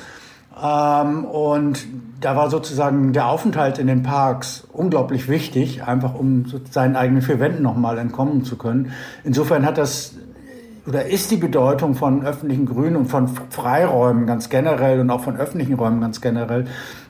Ähm, 0.59 1.25
und 1.25 1.85
da 2.21 2.35
war 2.35 2.49
sozusagen 2.49 3.13
der 3.13 3.27
Aufenthalt 3.27 3.77
in 3.77 3.85
den 3.85 4.01
Parks 4.01 4.67
unglaublich 4.73 5.29
wichtig, 5.29 5.83
einfach 5.83 6.15
um 6.15 6.45
seinen 6.71 6.95
eigenen 6.95 7.21
vier 7.21 7.39
Wänden 7.39 7.61
nochmal 7.61 7.99
entkommen 7.99 8.43
zu 8.43 8.57
können. 8.57 8.93
Insofern 9.23 9.63
hat 9.63 9.77
das 9.77 10.15
oder 10.87 11.05
ist 11.05 11.31
die 11.31 11.37
Bedeutung 11.37 11.95
von 11.95 12.25
öffentlichen 12.25 12.65
Grünen 12.65 12.95
und 12.95 13.05
von 13.05 13.27
Freiräumen 13.27 14.27
ganz 14.27 14.49
generell 14.49 14.99
und 14.99 15.09
auch 15.09 15.21
von 15.21 15.35
öffentlichen 15.35 15.73
Räumen 15.73 15.99
ganz 15.99 16.21
generell, 16.21 16.65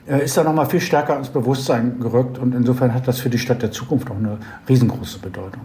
ist 0.06 0.36
da 0.36 0.44
nochmal 0.44 0.66
viel 0.66 0.80
stärker 0.80 1.16
ins 1.18 1.28
Bewusstsein 1.28 1.98
gerückt 2.00 2.38
und 2.38 2.54
insofern 2.54 2.94
hat 2.94 3.08
das 3.08 3.18
für 3.20 3.30
die 3.30 3.38
Stadt 3.38 3.62
der 3.62 3.72
Zukunft 3.72 4.10
auch 4.10 4.16
eine 4.16 4.38
riesengroße 4.68 5.18
Bedeutung 5.18 5.62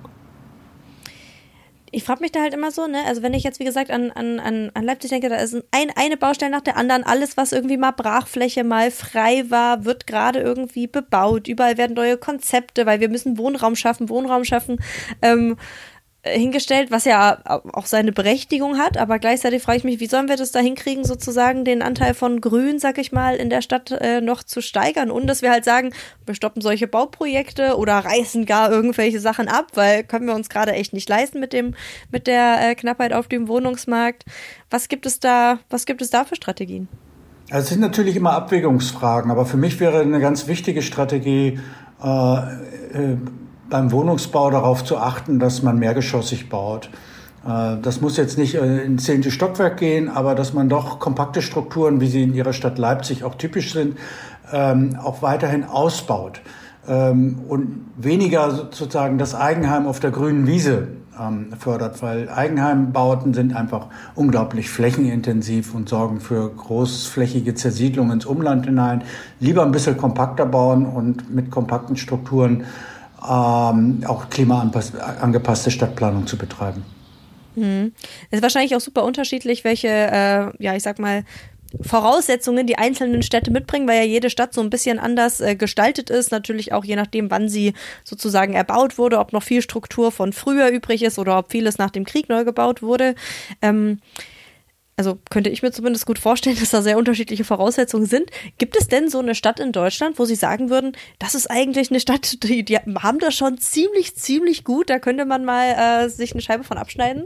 ich 1.92 2.04
frage 2.04 2.22
mich 2.22 2.32
da 2.32 2.42
halt 2.42 2.54
immer 2.54 2.72
so, 2.72 2.88
ne? 2.88 3.00
Also 3.06 3.22
wenn 3.22 3.34
ich 3.34 3.44
jetzt, 3.44 3.60
wie 3.60 3.66
gesagt, 3.66 3.92
an, 3.92 4.12
an, 4.12 4.40
an 4.40 4.84
Leipzig 4.84 5.10
denke, 5.10 5.28
da 5.28 5.36
ist 5.36 5.56
ein, 5.72 5.92
eine 5.96 6.16
Baustelle 6.16 6.52
nach 6.52 6.62
der 6.62 6.78
anderen. 6.78 7.04
Alles, 7.04 7.36
was 7.36 7.52
irgendwie 7.52 7.78
mal 7.78 7.92
Brachfläche, 7.92 8.64
mal 8.64 8.92
frei 8.92 9.44
war, 9.50 9.84
wird 9.84 10.08
gerade 10.08 10.40
irgendwie 10.40 10.88
bebaut. 10.88 11.50
Überall 11.50 11.78
werden 11.78 11.96
neue 11.96 12.18
Konzepte, 12.18 12.86
weil 12.86 13.02
wir 13.02 13.10
müssen 13.10 13.38
Wohnraum 13.38 13.76
schaffen, 13.76 14.08
Wohnraum 14.08 14.46
schaffen. 14.46 14.80
Ähm, 15.22 15.58
hingestellt, 16.24 16.92
was 16.92 17.06
ja 17.06 17.40
auch 17.74 17.88
seine 17.88 18.12
Berechtigung 18.12 18.78
hat, 18.78 18.98
aber 18.98 19.18
gleichzeitig 19.18 19.63
frage 19.63 19.80
ich 19.80 19.84
mich, 19.84 20.00
wie 20.00 20.06
sollen 20.06 20.30
wir 20.30 20.38
das 20.38 20.51
da 20.51 20.60
hinkriegen, 20.60 21.04
sozusagen 21.04 21.66
den 21.66 21.82
Anteil 21.82 22.13
von 22.13 22.42
Grün, 22.42 22.78
sag 22.78 23.00
ich 23.00 23.12
mal, 23.12 23.36
in 23.36 23.50
der 23.50 23.63
Stadt 23.63 23.90
äh, 23.90 24.22
noch 24.22 24.44
zu 24.44 24.62
steigern 24.62 25.10
und 25.10 25.25
dass 25.25 25.42
wir 25.42 25.50
halt 25.50 25.66
sagen, 25.66 25.94
wir 26.28 26.36
stoppen 26.36 26.62
solche 26.62 26.88
Bauprojekte 26.88 27.75
oder 27.75 27.98
reißen 27.98 28.46
gar 28.46 28.72
irgendwelche 28.72 29.20
Sachen 29.20 29.48
ab, 29.48 29.72
weil 29.74 30.04
können 30.04 30.28
wir 30.28 30.36
uns 30.36 30.50
gerade 30.50 30.74
echt 30.74 30.94
nicht 30.94 31.10
leisten 31.10 31.40
mit 31.40 31.54
dem 31.54 31.74
mit 32.12 32.28
der 32.28 32.70
äh, 32.70 32.75
Knappheit 32.75 33.13
auf 33.13 33.28
dem 33.28 33.48
Wohnungsmarkt. 33.48 34.24
Was 34.70 34.90
gibt 34.90 35.08
es 35.08 35.20
da, 35.20 35.60
was 35.72 35.88
gibt 35.88 36.04
es 36.04 36.12
da 36.12 36.24
für 36.24 36.36
Strategien? 36.36 36.88
Also 37.50 37.63
es 37.63 37.70
sind 37.70 37.82
natürlich 37.82 38.16
immer 38.16 38.34
Abwägungsfragen, 38.34 39.32
aber 39.32 39.46
für 39.46 39.58
mich 39.58 39.80
wäre 39.80 40.01
eine 40.01 40.20
ganz 40.20 40.48
wichtige 40.48 40.84
Strategie 40.84 41.60
äh, 42.01 42.08
äh, 42.08 43.18
beim 43.72 43.92
Wohnungsbau 43.92 44.51
darauf 44.51 44.84
zu 44.84 44.98
achten, 44.98 45.40
dass 45.40 45.63
man 45.63 45.80
mehrgeschossig 45.80 46.50
baut. 46.50 46.92
Äh, 47.48 47.78
das 47.82 48.01
muss 48.01 48.18
jetzt 48.18 48.38
nicht 48.38 48.54
äh, 48.54 48.84
ins 48.84 49.06
zehnte 49.06 49.32
Stockwerk 49.32 49.78
gehen, 49.78 50.10
aber 50.10 50.36
dass 50.36 50.54
man 50.54 50.70
doch 50.70 51.00
kompakte 51.00 51.42
Strukturen, 51.42 52.00
wie 52.00 52.08
sie 52.08 52.22
in 52.22 52.36
ihrer 52.36 52.54
Stadt 52.54 52.78
Leipzig 52.78 53.24
auch 53.24 53.36
typisch 53.36 53.74
sind, 53.74 53.98
ähm, 54.54 54.98
auch 55.01 55.24
weiterhin 55.24 55.63
ausbaut 55.63 56.42
ähm, 56.88 57.40
und 57.48 57.86
weniger 57.98 58.51
sozusagen 58.51 59.18
das 59.18 59.34
Eigenheim 59.34 59.88
auf 59.88 60.00
der 60.00 60.12
grünen 60.12 60.46
Wiese 60.48 60.90
ähm, 61.20 61.54
fördert, 61.58 62.01
weil 62.01 62.30
Eigenheimbauten 62.30 63.34
sind 63.34 63.56
einfach 63.56 63.88
unglaublich 64.16 64.70
flächenintensiv 64.70 65.74
und 65.74 65.90
sorgen 65.90 66.20
für 66.20 66.50
großflächige 66.50 67.56
Zersiedlung 67.56 68.12
ins 68.12 68.25
Umland 68.25 68.66
hinein. 68.66 69.04
Lieber 69.40 69.63
ein 69.63 69.72
bisschen 69.72 69.98
kompakter 69.98 70.46
bauen 70.46 70.86
und 70.86 71.34
mit 71.34 71.51
kompakten 71.51 71.96
Strukturen 71.96 72.66
ähm, 73.24 74.04
auch 74.08 74.30
klimaangepasste 74.30 75.72
Stadtplanung 75.72 76.28
zu 76.28 76.38
betreiben. 76.38 76.84
Mhm. 77.56 77.94
Es 78.30 78.38
ist 78.38 78.44
wahrscheinlich 78.44 78.75
auch 78.75 78.82
super 78.82 79.04
unterschiedlich, 79.04 79.63
welche, 79.63 79.88
äh, 79.88 80.63
ja, 80.63 80.75
ich 80.75 80.84
sag 80.84 81.00
mal, 81.00 81.24
Voraussetzungen 81.80 82.68
die 82.68 82.78
einzelnen 82.78 83.24
Städte 83.24 83.50
mitbringen, 83.50 83.88
weil 83.88 84.00
ja 84.00 84.06
jede 84.06 84.30
Stadt 84.30 84.54
so 84.54 84.62
ein 84.62 84.70
bisschen 84.70 85.00
anders 85.00 85.40
äh, 85.40 85.56
gestaltet 85.56 86.10
ist. 86.10 86.32
Natürlich 86.32 86.74
auch 86.74 86.84
je 86.84 86.98
nachdem, 86.98 87.32
wann 87.32 87.48
sie 87.48 87.74
sozusagen 88.04 88.54
erbaut 88.54 88.98
wurde, 88.98 89.20
ob 89.20 89.32
noch 89.32 89.44
viel 89.44 89.62
Struktur 89.62 90.12
von 90.12 90.34
früher 90.34 90.70
übrig 90.70 91.01
ist 91.01 91.18
oder 91.18 91.38
ob 91.38 91.51
vieles 91.51 91.78
nach 91.78 91.90
dem 91.90 92.04
Krieg 92.04 92.28
neu 92.28 92.44
gebaut 92.44 92.82
wurde. 92.82 93.16
Ähm, 93.62 94.00
also 95.01 95.17
könnte 95.31 95.50
ich 95.50 95.63
mir 95.63 95.72
zumindest 95.72 96.05
gut 96.05 96.20
vorstellen, 96.20 96.55
dass 96.60 96.70
da 96.70 96.81
sehr 96.84 96.98
unterschiedliche 96.98 97.43
Voraussetzungen 97.43 98.05
sind. 98.05 98.29
Gibt 98.60 98.77
es 98.77 98.88
denn 98.88 99.10
so 99.10 99.20
eine 99.20 99.34
Stadt 99.34 99.60
in 99.60 99.72
Deutschland, 99.72 100.20
wo 100.20 100.25
Sie 100.25 100.36
sagen 100.36 100.70
würden, 100.70 100.91
das 101.17 101.34
ist 101.34 101.50
eigentlich 101.50 101.89
eine 101.89 102.00
Stadt, 102.00 102.43
die, 102.43 102.63
die 102.63 102.77
haben 102.77 103.20
das 103.20 103.36
schon 103.36 103.58
ziemlich, 103.58 104.15
ziemlich 104.15 104.63
gut, 104.63 104.89
da 104.89 105.00
könnte 105.00 105.25
man 105.25 105.43
mal 105.43 106.05
äh, 106.05 106.10
sich 106.10 106.34
eine 106.34 106.41
Scheibe 106.41 106.63
von 106.63 106.77
abschneiden? 106.77 107.24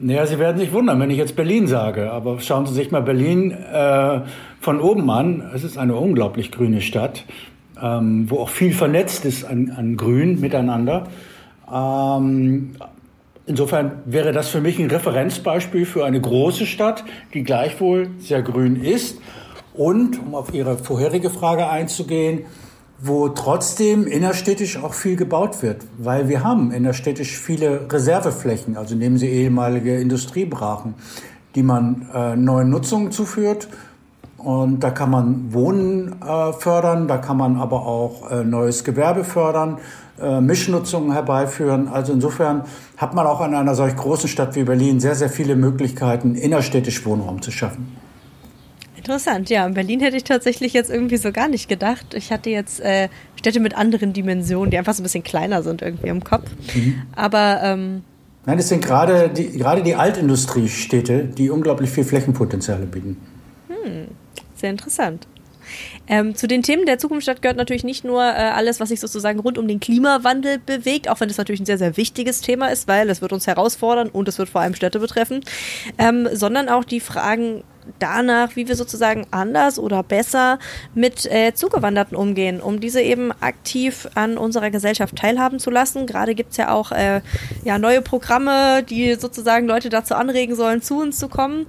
Naja, 0.00 0.26
Sie 0.26 0.38
werden 0.38 0.58
sich 0.58 0.72
wundern, 0.72 0.98
wenn 0.98 1.10
ich 1.10 1.18
jetzt 1.18 1.36
Berlin 1.36 1.66
sage, 1.66 2.10
aber 2.10 2.40
schauen 2.40 2.66
Sie 2.66 2.74
sich 2.74 2.90
mal 2.90 3.02
Berlin 3.02 3.52
äh, 3.52 4.22
von 4.58 4.80
oben 4.80 5.08
an. 5.10 5.48
Es 5.54 5.62
ist 5.62 5.78
eine 5.78 5.94
unglaublich 5.94 6.50
grüne 6.50 6.80
Stadt, 6.80 7.24
ähm, 7.80 8.28
wo 8.30 8.38
auch 8.38 8.48
viel 8.48 8.72
vernetzt 8.72 9.26
ist 9.26 9.44
an, 9.44 9.70
an 9.76 9.96
Grün 9.96 10.40
miteinander. 10.40 11.06
Ähm, 11.70 12.70
Insofern 13.50 14.02
wäre 14.04 14.30
das 14.30 14.48
für 14.48 14.60
mich 14.60 14.78
ein 14.78 14.88
Referenzbeispiel 14.88 15.84
für 15.84 16.04
eine 16.04 16.20
große 16.20 16.66
Stadt, 16.66 17.02
die 17.34 17.42
gleichwohl 17.42 18.10
sehr 18.20 18.42
grün 18.42 18.76
ist. 18.76 19.18
Und, 19.74 20.20
um 20.20 20.36
auf 20.36 20.54
Ihre 20.54 20.78
vorherige 20.78 21.30
Frage 21.30 21.68
einzugehen, 21.68 22.44
wo 23.00 23.28
trotzdem 23.28 24.06
innerstädtisch 24.06 24.76
auch 24.76 24.94
viel 24.94 25.16
gebaut 25.16 25.64
wird, 25.64 25.82
weil 25.98 26.28
wir 26.28 26.44
haben 26.44 26.70
innerstädtisch 26.70 27.36
viele 27.36 27.92
Reserveflächen, 27.92 28.76
also 28.76 28.94
nehmen 28.94 29.18
Sie 29.18 29.28
ehemalige 29.28 29.96
Industriebrachen, 29.96 30.94
die 31.56 31.64
man 31.64 32.08
äh, 32.14 32.36
neuen 32.36 32.70
Nutzungen 32.70 33.10
zuführt. 33.10 33.66
Und 34.42 34.80
da 34.80 34.90
kann 34.90 35.10
man 35.10 35.52
Wohnen 35.52 36.16
äh, 36.22 36.52
fördern, 36.52 37.08
da 37.08 37.18
kann 37.18 37.36
man 37.36 37.56
aber 37.56 37.86
auch 37.86 38.30
äh, 38.30 38.42
neues 38.44 38.84
Gewerbe 38.84 39.24
fördern 39.24 39.78
äh, 40.20 40.40
Mischnutzungen 40.40 41.12
herbeiführen. 41.12 41.88
Also 41.88 42.12
insofern 42.12 42.64
hat 42.96 43.14
man 43.14 43.26
auch 43.26 43.44
in 43.46 43.54
einer 43.54 43.74
solch 43.74 43.96
großen 43.96 44.28
Stadt 44.28 44.54
wie 44.54 44.64
Berlin 44.64 45.00
sehr, 45.00 45.14
sehr 45.14 45.30
viele 45.30 45.56
Möglichkeiten, 45.56 46.34
innerstädtisch 46.34 47.04
Wohnraum 47.06 47.42
zu 47.42 47.50
schaffen. 47.50 47.96
Interessant, 48.96 49.48
ja. 49.48 49.66
In 49.66 49.72
Berlin 49.72 50.00
hätte 50.00 50.18
ich 50.18 50.24
tatsächlich 50.24 50.74
jetzt 50.74 50.90
irgendwie 50.90 51.16
so 51.16 51.32
gar 51.32 51.48
nicht 51.48 51.68
gedacht. 51.68 52.12
Ich 52.12 52.30
hatte 52.30 52.50
jetzt 52.50 52.80
äh, 52.80 53.08
Städte 53.36 53.60
mit 53.60 53.74
anderen 53.74 54.12
Dimensionen, 54.12 54.70
die 54.70 54.76
einfach 54.76 54.92
so 54.92 55.00
ein 55.00 55.04
bisschen 55.04 55.24
kleiner 55.24 55.62
sind 55.62 55.80
irgendwie 55.80 56.08
im 56.08 56.22
Kopf. 56.22 56.50
Mhm. 56.74 57.02
Aber 57.16 57.60
ähm, 57.62 58.02
Nein, 58.44 58.58
es 58.58 58.68
sind 58.68 58.84
gerade 58.84 59.30
die, 59.30 59.52
gerade 59.52 59.82
die 59.82 59.94
Altindustriestädte, 59.94 61.24
die 61.24 61.48
unglaublich 61.50 61.90
viel 61.90 62.04
Flächenpotenziale 62.04 62.84
bieten. 62.86 63.16
Hm, 63.68 64.08
sehr 64.60 64.70
interessant. 64.70 65.26
Ähm, 66.08 66.34
zu 66.34 66.48
den 66.48 66.62
Themen 66.62 66.86
der 66.86 66.98
Zukunftsstadt 66.98 67.42
gehört 67.42 67.56
natürlich 67.56 67.84
nicht 67.84 68.04
nur 68.04 68.22
äh, 68.22 68.34
alles, 68.34 68.80
was 68.80 68.88
sich 68.88 69.00
sozusagen 69.00 69.38
rund 69.38 69.58
um 69.58 69.68
den 69.68 69.80
Klimawandel 69.80 70.58
bewegt, 70.58 71.08
auch 71.08 71.20
wenn 71.20 71.28
das 71.28 71.38
natürlich 71.38 71.60
ein 71.60 71.66
sehr, 71.66 71.78
sehr 71.78 71.96
wichtiges 71.96 72.40
Thema 72.40 72.68
ist, 72.68 72.88
weil 72.88 73.08
es 73.10 73.22
wird 73.22 73.32
uns 73.32 73.46
herausfordern 73.46 74.08
und 74.08 74.28
es 74.28 74.38
wird 74.38 74.48
vor 74.48 74.60
allem 74.60 74.74
Städte 74.74 74.98
betreffen, 74.98 75.44
ähm, 75.98 76.28
sondern 76.32 76.68
auch 76.68 76.84
die 76.84 77.00
Fragen 77.00 77.62
danach, 77.98 78.56
wie 78.56 78.68
wir 78.68 78.76
sozusagen 78.76 79.26
anders 79.30 79.78
oder 79.78 80.02
besser 80.02 80.58
mit 80.94 81.26
äh, 81.26 81.54
Zugewanderten 81.54 82.16
umgehen, 82.16 82.60
um 82.60 82.80
diese 82.80 83.00
eben 83.00 83.32
aktiv 83.40 84.08
an 84.14 84.38
unserer 84.38 84.70
Gesellschaft 84.70 85.16
teilhaben 85.16 85.58
zu 85.58 85.70
lassen. 85.70 86.06
Gerade 86.06 86.34
gibt 86.34 86.52
es 86.52 86.56
ja 86.56 86.72
auch 86.72 86.92
äh, 86.92 87.20
ja, 87.64 87.78
neue 87.78 88.02
Programme, 88.02 88.82
die 88.82 89.14
sozusagen 89.14 89.66
Leute 89.66 89.88
dazu 89.88 90.14
anregen 90.14 90.54
sollen, 90.54 90.82
zu 90.82 91.00
uns 91.00 91.18
zu 91.18 91.28
kommen. 91.28 91.66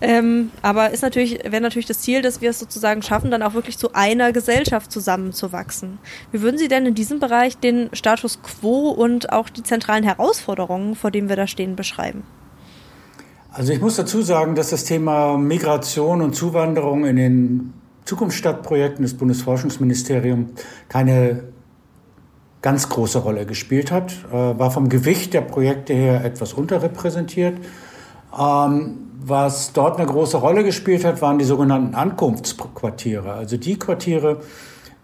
Ähm, 0.00 0.50
aber 0.62 0.90
ist 0.90 1.02
natürlich, 1.02 1.40
wäre 1.44 1.60
natürlich 1.60 1.86
das 1.86 2.00
Ziel, 2.00 2.22
dass 2.22 2.40
wir 2.40 2.50
es 2.50 2.58
sozusagen 2.58 3.02
schaffen, 3.02 3.30
dann 3.30 3.42
auch 3.42 3.54
wirklich 3.54 3.78
zu 3.78 3.94
einer 3.94 4.32
Gesellschaft 4.32 4.92
zusammenzuwachsen. 4.92 5.98
Wie 6.32 6.42
würden 6.42 6.58
Sie 6.58 6.68
denn 6.68 6.86
in 6.86 6.94
diesem 6.94 7.20
Bereich 7.20 7.56
den 7.58 7.88
Status 7.92 8.40
quo 8.42 8.90
und 8.90 9.32
auch 9.32 9.48
die 9.48 9.62
zentralen 9.62 10.04
Herausforderungen, 10.04 10.94
vor 10.94 11.10
denen 11.10 11.28
wir 11.28 11.36
da 11.36 11.46
stehen, 11.46 11.76
beschreiben? 11.76 12.24
Also 13.50 13.72
ich 13.72 13.80
muss 13.80 13.96
dazu 13.96 14.20
sagen, 14.20 14.54
dass 14.54 14.70
das 14.70 14.84
Thema 14.84 15.38
Migration 15.38 16.20
und 16.20 16.34
Zuwanderung 16.34 17.06
in 17.06 17.16
den 17.16 17.72
Zukunftsstadtprojekten 18.04 19.02
des 19.02 19.16
Bundesforschungsministeriums 19.16 20.50
keine 20.88 21.44
ganz 22.60 22.88
große 22.88 23.18
Rolle 23.18 23.46
gespielt 23.46 23.90
hat, 23.90 24.12
äh, 24.30 24.34
war 24.34 24.70
vom 24.70 24.88
Gewicht 24.88 25.34
der 25.34 25.40
Projekte 25.40 25.94
her 25.94 26.24
etwas 26.24 26.52
unterrepräsentiert. 26.52 27.58
Ähm, 28.38 29.05
was 29.28 29.72
dort 29.72 29.98
eine 29.98 30.06
große 30.06 30.36
Rolle 30.36 30.62
gespielt 30.62 31.04
hat, 31.04 31.20
waren 31.20 31.38
die 31.38 31.44
sogenannten 31.44 31.96
Ankunftsquartiere, 31.96 33.32
also 33.32 33.56
die 33.56 33.76
Quartiere, 33.76 34.40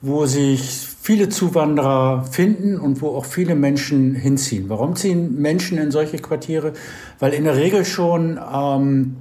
wo 0.00 0.26
sich 0.26 0.87
viele 1.00 1.29
Zuwanderer 1.29 2.25
finden 2.31 2.79
und 2.79 3.02
wo 3.02 3.17
auch 3.17 3.25
viele 3.25 3.57
Menschen 3.57 4.14
hinziehen. 4.14 4.69
Warum 4.69 4.95
ziehen 4.95 5.41
Menschen 5.41 5.76
in 5.79 5.91
solche 5.91 6.19
Quartiere? 6.19 6.73
Weil 7.19 7.33
in 7.33 7.45
der 7.45 7.57
Regel 7.57 7.85
schon 7.85 8.38
ähm, 8.52 9.17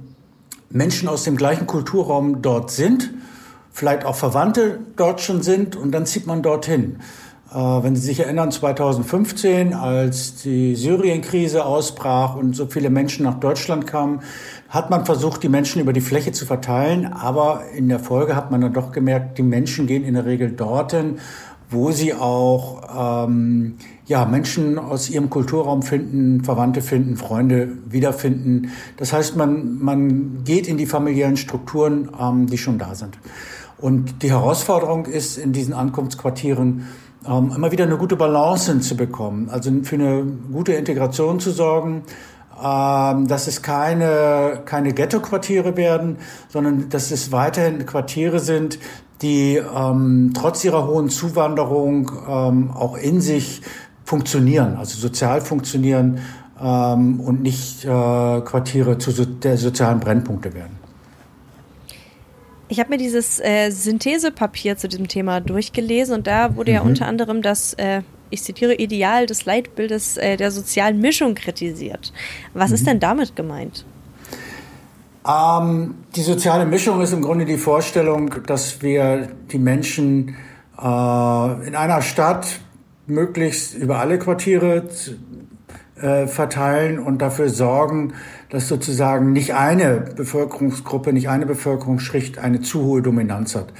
Menschen 0.70 1.08
aus 1.08 1.24
dem 1.24 1.36
gleichen 1.36 1.66
Kulturraum 1.66 2.40
dort 2.40 2.70
sind, 2.70 3.10
vielleicht 3.72 4.04
auch 4.04 4.14
Verwandte 4.14 4.78
dort 4.96 5.20
schon 5.20 5.42
sind 5.42 5.74
und 5.74 5.90
dann 5.90 6.06
zieht 6.06 6.28
man 6.28 6.42
dorthin. 6.42 7.00
Äh, 7.52 7.56
wenn 7.56 7.96
Sie 7.96 8.02
sich 8.02 8.20
erinnern, 8.20 8.50
2015, 8.50 9.74
als 9.74 10.36
die 10.36 10.74
Syrien-Krise 10.74 11.64
ausbrach 11.64 12.34
und 12.34 12.56
so 12.56 12.66
viele 12.66 12.88
Menschen 12.88 13.24
nach 13.24 13.38
Deutschland 13.40 13.86
kamen, 13.86 14.20
hat 14.72 14.88
man 14.88 15.04
versucht, 15.04 15.42
die 15.42 15.50
Menschen 15.50 15.82
über 15.82 15.92
die 15.92 16.00
Fläche 16.00 16.32
zu 16.32 16.46
verteilen, 16.46 17.04
aber 17.04 17.64
in 17.76 17.90
der 17.90 17.98
Folge 17.98 18.34
hat 18.34 18.50
man 18.50 18.62
dann 18.62 18.72
doch 18.72 18.90
gemerkt, 18.90 19.36
die 19.36 19.42
Menschen 19.42 19.86
gehen 19.86 20.02
in 20.02 20.14
der 20.14 20.24
Regel 20.24 20.50
dorthin, 20.50 21.18
wo 21.68 21.90
sie 21.90 22.14
auch 22.14 23.26
ähm, 23.26 23.76
ja, 24.06 24.24
Menschen 24.24 24.78
aus 24.78 25.10
ihrem 25.10 25.28
Kulturraum 25.28 25.82
finden, 25.82 26.42
Verwandte 26.42 26.80
finden, 26.80 27.18
Freunde 27.18 27.68
wiederfinden. 27.84 28.70
Das 28.96 29.12
heißt, 29.12 29.36
man, 29.36 29.78
man 29.78 30.42
geht 30.44 30.66
in 30.66 30.78
die 30.78 30.86
familiären 30.86 31.36
Strukturen, 31.36 32.08
ähm, 32.18 32.46
die 32.46 32.56
schon 32.56 32.78
da 32.78 32.94
sind. 32.94 33.18
Und 33.76 34.22
die 34.22 34.30
Herausforderung 34.30 35.04
ist 35.04 35.36
in 35.36 35.52
diesen 35.52 35.74
Ankunftsquartieren, 35.74 36.86
ähm, 37.28 37.52
immer 37.54 37.72
wieder 37.72 37.84
eine 37.84 37.98
gute 37.98 38.16
Balance 38.16 38.72
hinzubekommen, 38.72 39.50
also 39.50 39.70
für 39.82 39.96
eine 39.96 40.24
gute 40.50 40.72
Integration 40.72 41.40
zu 41.40 41.50
sorgen, 41.50 42.04
ähm, 42.62 43.26
dass 43.26 43.46
es 43.46 43.62
keine, 43.62 44.62
keine 44.64 44.92
Ghetto-Quartiere 44.92 45.76
werden, 45.76 46.18
sondern 46.48 46.88
dass 46.88 47.10
es 47.10 47.32
weiterhin 47.32 47.84
Quartiere 47.86 48.40
sind, 48.40 48.78
die 49.22 49.56
ähm, 49.56 50.32
trotz 50.34 50.64
ihrer 50.64 50.86
hohen 50.86 51.08
Zuwanderung 51.08 52.10
ähm, 52.28 52.70
auch 52.70 52.96
in 52.96 53.20
sich 53.20 53.62
funktionieren, 54.04 54.76
also 54.76 54.98
sozial 54.98 55.40
funktionieren 55.40 56.20
ähm, 56.60 57.20
und 57.20 57.42
nicht 57.42 57.84
äh, 57.84 57.88
Quartiere 57.88 58.98
zu 58.98 59.10
so, 59.10 59.24
der 59.24 59.56
sozialen 59.56 60.00
Brennpunkte 60.00 60.54
werden. 60.54 60.82
Ich 62.68 62.80
habe 62.80 62.90
mir 62.90 62.96
dieses 62.96 63.38
äh, 63.38 63.70
Synthesepapier 63.70 64.76
zu 64.76 64.88
diesem 64.88 65.06
Thema 65.06 65.40
durchgelesen 65.40 66.14
und 66.14 66.26
da 66.26 66.56
wurde 66.56 66.70
mhm. 66.70 66.76
ja 66.76 66.82
unter 66.82 67.06
anderem 67.06 67.42
das, 67.42 67.74
äh, 67.74 68.02
ich 68.32 68.42
zitiere, 68.42 68.74
Ideal 68.74 69.26
des 69.26 69.44
Leitbildes 69.44 70.16
äh, 70.16 70.36
der 70.36 70.50
sozialen 70.50 71.00
Mischung 71.00 71.34
kritisiert. 71.34 72.12
Was 72.54 72.70
mhm. 72.70 72.74
ist 72.74 72.86
denn 72.86 73.00
damit 73.00 73.36
gemeint? 73.36 73.84
Ähm, 75.28 75.94
die 76.16 76.22
soziale 76.22 76.66
Mischung 76.66 77.00
ist 77.00 77.12
im 77.12 77.22
Grunde 77.22 77.44
die 77.44 77.58
Vorstellung, 77.58 78.34
dass 78.46 78.82
wir 78.82 79.28
die 79.52 79.58
Menschen 79.58 80.36
äh, 80.78 81.66
in 81.66 81.76
einer 81.76 82.02
Stadt 82.02 82.60
möglichst 83.06 83.74
über 83.74 83.98
alle 83.98 84.18
Quartiere 84.18 84.88
äh, 86.00 86.26
verteilen 86.26 86.98
und 86.98 87.22
dafür 87.22 87.48
sorgen, 87.48 88.14
dass 88.50 88.68
sozusagen 88.68 89.32
nicht 89.32 89.54
eine 89.54 90.00
Bevölkerungsgruppe, 90.16 91.12
nicht 91.12 91.28
eine 91.28 91.46
Bevölkerungsschicht 91.46 92.38
eine 92.38 92.60
zu 92.60 92.82
hohe 92.82 93.02
Dominanz 93.02 93.54
hat. 93.54 93.72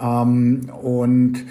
Ähm, 0.00 0.68
und 0.82 1.44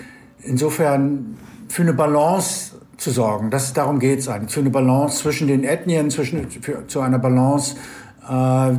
insofern 0.43 1.37
für 1.71 1.83
eine 1.83 1.93
Balance 1.93 2.73
zu 2.97 3.11
sorgen, 3.11 3.49
das, 3.49 3.71
darum 3.71 3.99
geht 3.99 4.19
es 4.19 4.27
eigentlich, 4.27 4.51
für 4.51 4.59
eine 4.59 4.69
Balance 4.69 5.19
zwischen 5.19 5.47
den 5.47 5.63
Ethnien, 5.63 6.11
zwischen, 6.11 6.51
für, 6.51 6.85
zu 6.87 6.99
einer 6.99 7.17
Balance 7.17 7.75
äh, 8.29 8.73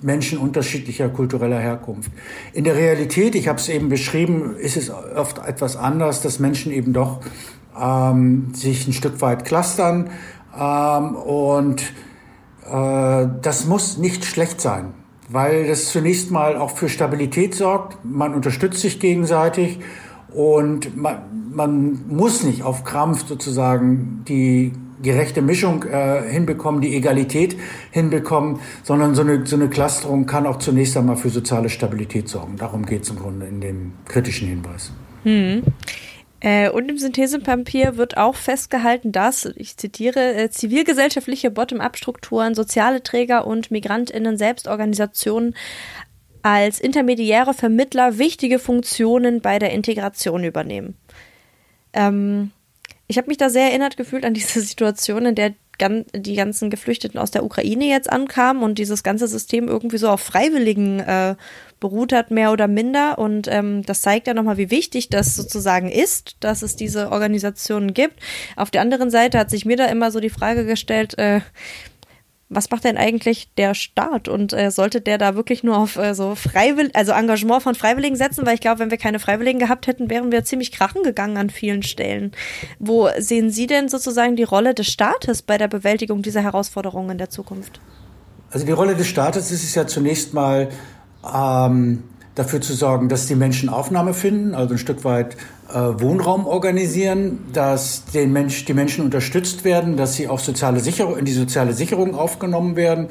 Menschen 0.00 0.38
unterschiedlicher 0.38 1.10
kultureller 1.10 1.60
Herkunft. 1.60 2.10
In 2.54 2.64
der 2.64 2.74
Realität, 2.74 3.34
ich 3.34 3.48
habe 3.48 3.58
es 3.58 3.68
eben 3.68 3.90
beschrieben, 3.90 4.56
ist 4.56 4.78
es 4.78 4.90
oft 4.90 5.46
etwas 5.46 5.76
anders, 5.76 6.22
dass 6.22 6.38
Menschen 6.38 6.72
eben 6.72 6.94
doch 6.94 7.20
ähm, 7.78 8.54
sich 8.54 8.88
ein 8.88 8.94
Stück 8.94 9.20
weit 9.20 9.44
clustern 9.44 10.08
ähm, 10.58 11.14
und 11.14 11.82
äh, 12.66 13.28
das 13.42 13.66
muss 13.66 13.98
nicht 13.98 14.24
schlecht 14.24 14.60
sein, 14.62 14.94
weil 15.28 15.66
das 15.68 15.90
zunächst 15.90 16.30
mal 16.30 16.56
auch 16.56 16.70
für 16.76 16.88
Stabilität 16.88 17.54
sorgt. 17.54 17.98
Man 18.04 18.34
unterstützt 18.34 18.80
sich 18.80 18.98
gegenseitig 19.00 19.80
und 20.34 20.96
man, 20.96 21.18
man 21.52 22.00
muss 22.08 22.42
nicht 22.42 22.62
auf 22.62 22.84
Krampf 22.84 23.26
sozusagen 23.26 24.24
die 24.28 24.72
gerechte 25.02 25.42
Mischung 25.42 25.84
äh, 25.84 26.22
hinbekommen, 26.30 26.80
die 26.80 26.94
Egalität 26.94 27.56
hinbekommen, 27.90 28.60
sondern 28.84 29.14
so 29.14 29.22
eine, 29.22 29.44
so 29.46 29.56
eine 29.56 29.68
Clusterung 29.68 30.26
kann 30.26 30.46
auch 30.46 30.58
zunächst 30.58 30.96
einmal 30.96 31.16
für 31.16 31.28
soziale 31.28 31.68
Stabilität 31.68 32.28
sorgen. 32.28 32.56
Darum 32.56 32.86
geht 32.86 33.02
es 33.02 33.10
im 33.10 33.16
Grunde 33.16 33.46
in 33.46 33.60
dem 33.60 33.92
kritischen 34.06 34.48
Hinweis. 34.48 34.92
Hm. 35.24 35.62
Äh, 36.40 36.70
und 36.70 36.88
im 36.90 36.98
Synthesepapier 36.98 37.96
wird 37.96 38.16
auch 38.16 38.34
festgehalten, 38.34 39.12
dass, 39.12 39.44
ich 39.56 39.76
zitiere, 39.76 40.34
äh, 40.34 40.50
zivilgesellschaftliche 40.50 41.50
Bottom-up-Strukturen, 41.50 42.54
soziale 42.54 43.02
Träger 43.02 43.46
und 43.46 43.70
MigrantInnen 43.70 44.36
Selbstorganisationen 44.36 45.54
als 46.42 46.80
intermediäre 46.80 47.54
Vermittler 47.54 48.18
wichtige 48.18 48.58
Funktionen 48.58 49.40
bei 49.40 49.58
der 49.58 49.70
Integration 49.72 50.44
übernehmen. 50.44 50.96
Ähm, 51.92 52.50
ich 53.06 53.18
habe 53.18 53.28
mich 53.28 53.38
da 53.38 53.50
sehr 53.50 53.68
erinnert 53.68 53.96
gefühlt 53.96 54.24
an 54.24 54.34
diese 54.34 54.60
Situation, 54.62 55.26
in 55.26 55.34
der 55.34 55.54
die 56.14 56.36
ganzen 56.36 56.70
Geflüchteten 56.70 57.18
aus 57.18 57.32
der 57.32 57.44
Ukraine 57.44 57.86
jetzt 57.86 58.12
ankamen 58.12 58.62
und 58.62 58.78
dieses 58.78 59.02
ganze 59.02 59.26
System 59.26 59.68
irgendwie 59.68 59.98
so 59.98 60.08
auf 60.10 60.20
Freiwilligen 60.20 61.00
äh, 61.00 61.34
beruht 61.80 62.12
hat, 62.12 62.30
mehr 62.30 62.52
oder 62.52 62.68
minder. 62.68 63.18
Und 63.18 63.48
ähm, 63.48 63.82
das 63.84 64.02
zeigt 64.02 64.28
ja 64.28 64.34
nochmal, 64.34 64.58
wie 64.58 64.70
wichtig 64.70 65.08
das 65.08 65.34
sozusagen 65.34 65.90
ist, 65.90 66.36
dass 66.40 66.62
es 66.62 66.76
diese 66.76 67.10
Organisationen 67.10 67.94
gibt. 67.94 68.20
Auf 68.54 68.70
der 68.70 68.82
anderen 68.82 69.10
Seite 69.10 69.38
hat 69.38 69.50
sich 69.50 69.64
mir 69.64 69.76
da 69.76 69.86
immer 69.86 70.10
so 70.12 70.20
die 70.20 70.30
Frage 70.30 70.64
gestellt, 70.66 71.18
äh, 71.18 71.40
was 72.54 72.70
macht 72.70 72.84
denn 72.84 72.96
eigentlich 72.96 73.48
der 73.56 73.74
Staat 73.74 74.28
und 74.28 74.52
äh, 74.52 74.70
sollte 74.70 75.00
der 75.00 75.18
da 75.18 75.34
wirklich 75.34 75.62
nur 75.62 75.76
auf 75.76 75.96
äh, 75.96 76.14
so 76.14 76.34
Freiwillig, 76.34 76.94
also 76.94 77.12
Engagement 77.12 77.62
von 77.62 77.74
Freiwilligen 77.74 78.16
setzen? 78.16 78.44
Weil 78.46 78.54
ich 78.54 78.60
glaube, 78.60 78.80
wenn 78.80 78.90
wir 78.90 78.98
keine 78.98 79.18
Freiwilligen 79.18 79.58
gehabt 79.58 79.86
hätten, 79.86 80.10
wären 80.10 80.30
wir 80.30 80.44
ziemlich 80.44 80.72
krachen 80.72 81.02
gegangen 81.02 81.36
an 81.36 81.50
vielen 81.50 81.82
Stellen. 81.82 82.32
Wo 82.78 83.08
sehen 83.18 83.50
Sie 83.50 83.66
denn 83.66 83.88
sozusagen 83.88 84.36
die 84.36 84.42
Rolle 84.42 84.74
des 84.74 84.88
Staates 84.88 85.42
bei 85.42 85.58
der 85.58 85.68
Bewältigung 85.68 86.22
dieser 86.22 86.42
Herausforderungen 86.42 87.10
in 87.10 87.18
der 87.18 87.30
Zukunft? 87.30 87.80
Also 88.50 88.66
die 88.66 88.72
Rolle 88.72 88.94
des 88.94 89.06
Staates 89.06 89.50
ist 89.50 89.64
es 89.64 89.74
ja 89.74 89.86
zunächst 89.86 90.34
mal 90.34 90.68
ähm, 91.34 92.02
dafür 92.34 92.60
zu 92.60 92.72
sorgen, 92.72 93.08
dass 93.08 93.26
die 93.26 93.34
Menschen 93.34 93.68
Aufnahme 93.68 94.14
finden, 94.14 94.54
also 94.54 94.74
ein 94.74 94.78
Stück 94.78 95.04
weit 95.04 95.36
äh, 95.68 95.74
Wohnraum 95.74 96.46
organisieren, 96.46 97.40
dass 97.52 98.04
den 98.06 98.32
Mensch, 98.32 98.64
die 98.64 98.74
Menschen 98.74 99.04
unterstützt 99.04 99.64
werden, 99.64 99.96
dass 99.96 100.14
sie 100.14 100.28
auch 100.28 100.38
soziale 100.38 100.80
Sicherung, 100.80 101.18
in 101.18 101.24
die 101.24 101.32
soziale 101.32 101.74
Sicherung 101.74 102.14
aufgenommen 102.14 102.76
werden, 102.76 103.08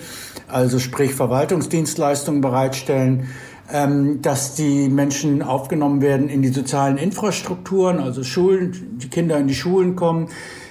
also 0.48 0.80
sprich 0.80 1.14
Verwaltungsdienstleistungen 1.14 2.42
bereitstellen, 2.42 3.28
ähm, 3.72 4.22
dass 4.22 4.56
die 4.56 4.90
Menschen 4.90 5.44
aufgenommen 5.44 6.02
werden 6.02 6.28
in 6.28 6.42
die 6.42 6.50
sozialen 6.50 6.98
Infrastrukturen, 6.98 8.00
also 8.00 8.24
Schulen, 8.24 8.98
die 8.98 9.10
Kinder 9.10 9.38
in 9.38 9.48
die 9.48 9.56
Schulen 9.56 9.96
kommen. 9.96 10.28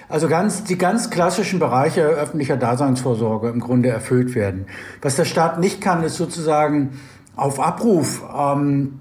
Also 0.09 0.27
ganz, 0.27 0.65
die 0.65 0.77
ganz 0.77 1.09
klassischen 1.09 1.61
Bereiche 1.61 2.03
öffentlicher 2.03 2.57
Daseinsvorsorge 2.57 3.49
im 3.49 3.61
Grunde 3.61 3.91
erfüllt 3.91 4.35
werden. 4.35 4.67
Was 5.03 5.15
der 5.15 5.25
Staat 5.25 5.61
nicht 5.61 5.81
kann, 5.81 6.03
ist 6.03 6.17
sozusagen 6.17 6.99
auf 7.41 7.59
Abruf 7.59 8.23
ähm, 8.37 9.01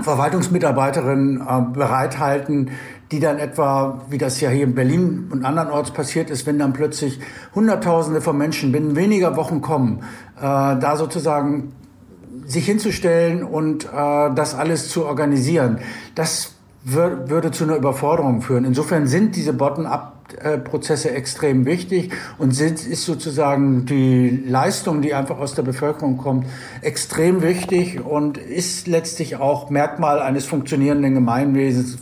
Verwaltungsmitarbeiterinnen 0.00 1.40
äh, 1.40 1.72
bereithalten, 1.72 2.70
die 3.10 3.20
dann 3.20 3.38
etwa, 3.38 4.02
wie 4.08 4.18
das 4.18 4.40
ja 4.40 4.48
hier 4.50 4.64
in 4.64 4.74
Berlin 4.74 5.28
und 5.30 5.44
andernorts 5.44 5.90
passiert 5.90 6.30
ist, 6.30 6.46
wenn 6.46 6.58
dann 6.58 6.72
plötzlich 6.72 7.20
Hunderttausende 7.54 8.20
von 8.20 8.38
Menschen 8.38 8.72
binnen 8.72 8.96
weniger 8.96 9.36
Wochen 9.36 9.60
kommen, 9.60 10.04
äh, 10.38 10.42
da 10.42 10.96
sozusagen 10.96 11.72
sich 12.46 12.66
hinzustellen 12.66 13.42
und 13.42 13.84
äh, 13.84 13.88
das 14.34 14.54
alles 14.54 14.88
zu 14.88 15.04
organisieren. 15.04 15.80
Das 16.14 16.54
würde 16.82 17.50
zu 17.50 17.64
einer 17.64 17.76
Überforderung 17.76 18.42
führen. 18.42 18.64
Insofern 18.64 19.06
sind 19.06 19.36
diese 19.36 19.52
Bottom-up-Prozesse 19.52 21.10
extrem 21.10 21.66
wichtig 21.66 22.12
und 22.38 22.52
sind, 22.52 22.86
ist 22.86 23.04
sozusagen 23.04 23.84
die 23.84 24.42
Leistung, 24.46 25.02
die 25.02 25.12
einfach 25.12 25.38
aus 25.38 25.54
der 25.54 25.62
Bevölkerung 25.62 26.16
kommt, 26.16 26.46
extrem 26.80 27.42
wichtig 27.42 28.00
und 28.04 28.38
ist 28.38 28.86
letztlich 28.86 29.36
auch 29.36 29.68
Merkmal 29.70 30.20
eines 30.20 30.46
funktionierenden 30.46 31.14
Gemeinwesens 31.14 31.98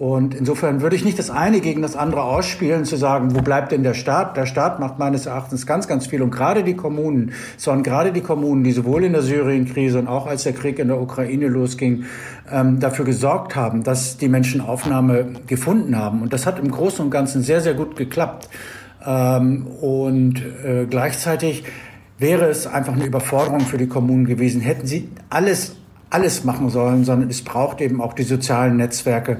und 0.00 0.34
insofern 0.34 0.80
würde 0.80 0.96
ich 0.96 1.04
nicht 1.04 1.18
das 1.18 1.28
eine 1.28 1.60
gegen 1.60 1.82
das 1.82 1.94
andere 1.94 2.22
ausspielen, 2.22 2.86
zu 2.86 2.96
sagen, 2.96 3.34
wo 3.34 3.42
bleibt 3.42 3.70
denn 3.70 3.82
der 3.82 3.92
Staat? 3.92 4.34
Der 4.34 4.46
Staat 4.46 4.80
macht 4.80 4.98
meines 4.98 5.26
Erachtens 5.26 5.66
ganz, 5.66 5.88
ganz 5.88 6.06
viel. 6.06 6.22
Und 6.22 6.30
gerade 6.30 6.64
die 6.64 6.72
Kommunen, 6.72 7.32
sondern 7.58 7.82
gerade 7.82 8.10
die 8.10 8.22
Kommunen, 8.22 8.64
die 8.64 8.72
sowohl 8.72 9.04
in 9.04 9.12
der 9.12 9.20
Syrienkrise 9.20 9.98
und 9.98 10.08
auch 10.08 10.26
als 10.26 10.44
der 10.44 10.54
Krieg 10.54 10.78
in 10.78 10.88
der 10.88 10.98
Ukraine 10.98 11.48
losging, 11.48 12.04
ähm, 12.50 12.80
dafür 12.80 13.04
gesorgt 13.04 13.56
haben, 13.56 13.82
dass 13.82 14.16
die 14.16 14.30
Menschen 14.30 14.62
Aufnahme 14.62 15.34
gefunden 15.46 15.94
haben. 15.98 16.22
Und 16.22 16.32
das 16.32 16.46
hat 16.46 16.58
im 16.58 16.70
Großen 16.70 17.04
und 17.04 17.10
Ganzen 17.10 17.42
sehr, 17.42 17.60
sehr 17.60 17.74
gut 17.74 17.96
geklappt. 17.96 18.48
Ähm, 19.04 19.66
und 19.82 20.42
äh, 20.64 20.86
gleichzeitig 20.88 21.64
wäre 22.18 22.46
es 22.46 22.66
einfach 22.66 22.94
eine 22.94 23.04
Überforderung 23.04 23.60
für 23.60 23.76
die 23.76 23.86
Kommunen 23.86 24.24
gewesen, 24.24 24.62
hätten 24.62 24.86
sie 24.86 25.10
alles 25.28 25.76
alles 26.10 26.42
machen 26.42 26.70
sollen, 26.70 27.04
sondern 27.04 27.30
es 27.30 27.42
braucht 27.42 27.80
eben 27.80 28.00
auch 28.00 28.14
die 28.14 28.24
sozialen 28.24 28.76
Netzwerke, 28.76 29.38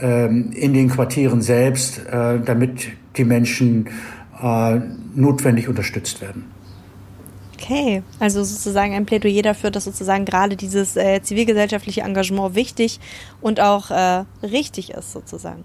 in 0.00 0.74
den 0.74 0.88
Quartieren 0.88 1.40
selbst, 1.40 1.98
äh, 2.06 2.40
damit 2.40 2.88
die 3.16 3.24
Menschen 3.24 3.88
äh, 4.42 4.80
notwendig 5.14 5.68
unterstützt 5.68 6.20
werden. 6.20 6.46
Okay, 7.54 8.02
also 8.18 8.44
sozusagen 8.44 8.92
ein 8.92 9.06
Plädoyer 9.06 9.42
dafür, 9.42 9.70
dass 9.70 9.84
sozusagen 9.84 10.24
gerade 10.24 10.56
dieses 10.56 10.96
äh, 10.96 11.22
zivilgesellschaftliche 11.22 12.02
Engagement 12.02 12.54
wichtig 12.54 13.00
und 13.40 13.60
auch 13.60 13.90
äh, 13.90 14.24
richtig 14.42 14.90
ist, 14.90 15.12
sozusagen. 15.12 15.64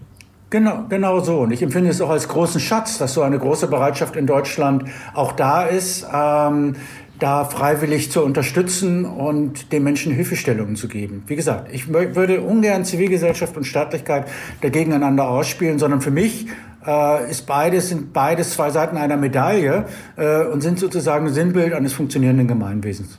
Genau, 0.50 0.84
genau 0.88 1.20
so. 1.20 1.40
Und 1.40 1.52
ich 1.52 1.62
empfinde 1.62 1.90
es 1.90 2.00
auch 2.00 2.10
als 2.10 2.26
großen 2.26 2.60
Schatz, 2.60 2.98
dass 2.98 3.14
so 3.14 3.22
eine 3.22 3.38
große 3.38 3.68
Bereitschaft 3.68 4.16
in 4.16 4.26
Deutschland 4.26 4.84
auch 5.14 5.32
da 5.32 5.64
ist, 5.64 6.06
ähm, 6.12 6.74
da 7.20 7.44
freiwillig 7.44 8.10
zu 8.10 8.24
unterstützen 8.24 9.04
und 9.04 9.72
den 9.72 9.84
Menschen 9.84 10.12
Hilfestellungen 10.12 10.74
zu 10.74 10.88
geben. 10.88 11.22
Wie 11.26 11.36
gesagt, 11.36 11.72
ich 11.72 11.92
würde 11.92 12.40
ungern 12.40 12.84
Zivilgesellschaft 12.84 13.56
und 13.56 13.64
Staatlichkeit 13.64 14.26
dagegen 14.60 14.92
einander 14.92 15.28
ausspielen, 15.28 15.78
sondern 15.78 16.00
für 16.00 16.10
mich 16.10 16.46
äh, 16.86 17.30
ist 17.30 17.46
beides, 17.46 17.88
sind 17.88 18.12
beides 18.12 18.50
zwei 18.50 18.70
Seiten 18.70 18.96
einer 18.96 19.16
Medaille 19.16 19.84
äh, 20.16 20.44
und 20.46 20.62
sind 20.62 20.78
sozusagen 20.78 21.28
Sinnbild 21.28 21.74
eines 21.74 21.92
funktionierenden 21.92 22.48
Gemeinwesens. 22.48 23.18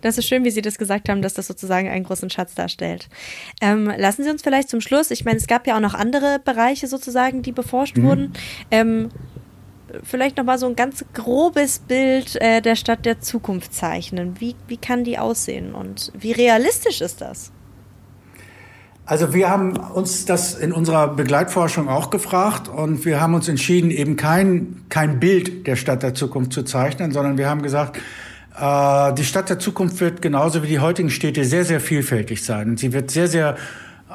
Das 0.00 0.16
ist 0.16 0.26
schön, 0.26 0.44
wie 0.44 0.50
Sie 0.50 0.62
das 0.62 0.78
gesagt 0.78 1.08
haben, 1.08 1.20
dass 1.20 1.34
das 1.34 1.46
sozusagen 1.46 1.88
einen 1.88 2.04
großen 2.04 2.30
Schatz 2.30 2.54
darstellt. 2.54 3.08
Ähm, 3.60 3.92
lassen 3.96 4.24
Sie 4.24 4.30
uns 4.30 4.42
vielleicht 4.42 4.70
zum 4.70 4.80
Schluss, 4.80 5.10
ich 5.10 5.24
meine, 5.24 5.36
es 5.36 5.46
gab 5.46 5.66
ja 5.66 5.76
auch 5.76 5.80
noch 5.80 5.94
andere 5.94 6.40
Bereiche 6.42 6.86
sozusagen, 6.86 7.42
die 7.42 7.52
beforscht 7.52 7.98
mhm. 7.98 8.02
wurden. 8.04 8.32
Ähm, 8.70 9.10
vielleicht 10.02 10.36
noch 10.36 10.44
mal 10.44 10.58
so 10.58 10.66
ein 10.66 10.76
ganz 10.76 11.04
grobes 11.14 11.78
Bild 11.80 12.36
äh, 12.40 12.60
der 12.60 12.76
Stadt 12.76 13.04
der 13.06 13.20
Zukunft 13.20 13.74
zeichnen. 13.74 14.40
Wie, 14.40 14.54
wie 14.68 14.76
kann 14.76 15.04
die 15.04 15.18
aussehen 15.18 15.74
und 15.74 16.12
wie 16.18 16.32
realistisch 16.32 17.00
ist 17.00 17.20
das? 17.20 17.52
Also 19.06 19.34
wir 19.34 19.50
haben 19.50 19.76
uns 19.76 20.24
das 20.24 20.54
in 20.54 20.72
unserer 20.72 21.08
Begleitforschung 21.08 21.88
auch 21.88 22.10
gefragt 22.10 22.68
und 22.68 23.04
wir 23.04 23.20
haben 23.20 23.34
uns 23.34 23.48
entschieden, 23.48 23.90
eben 23.90 24.16
kein, 24.16 24.84
kein 24.88 25.18
Bild 25.18 25.66
der 25.66 25.74
Stadt 25.74 26.04
der 26.04 26.14
Zukunft 26.14 26.52
zu 26.52 26.62
zeichnen, 26.62 27.10
sondern 27.10 27.36
wir 27.36 27.48
haben 27.48 27.62
gesagt, 27.62 27.98
äh, 28.56 29.12
die 29.14 29.24
Stadt 29.24 29.48
der 29.48 29.58
Zukunft 29.58 30.00
wird 30.00 30.22
genauso 30.22 30.62
wie 30.62 30.68
die 30.68 30.78
heutigen 30.78 31.10
Städte 31.10 31.44
sehr, 31.44 31.64
sehr 31.64 31.80
vielfältig 31.80 32.44
sein. 32.44 32.76
Sie 32.76 32.92
wird 32.92 33.10
sehr, 33.10 33.26
sehr 33.26 33.56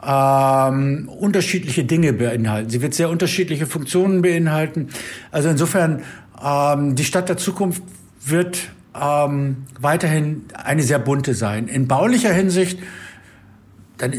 ähm, 0.03 1.09
unterschiedliche 1.09 1.83
Dinge 1.83 2.13
beinhalten. 2.13 2.69
Sie 2.69 2.81
wird 2.81 2.93
sehr 2.93 3.09
unterschiedliche 3.09 3.67
Funktionen 3.67 4.21
beinhalten. 4.21 4.89
Also 5.31 5.49
insofern, 5.49 6.03
ähm, 6.43 6.95
die 6.95 7.05
Stadt 7.05 7.29
der 7.29 7.37
Zukunft 7.37 7.81
wird 8.25 8.69
ähm, 8.99 9.65
weiterhin 9.79 10.45
eine 10.53 10.83
sehr 10.83 10.99
bunte 10.99 11.33
sein. 11.33 11.67
In 11.67 11.87
baulicher 11.87 12.33
Hinsicht, 12.33 12.79
dann 13.97 14.13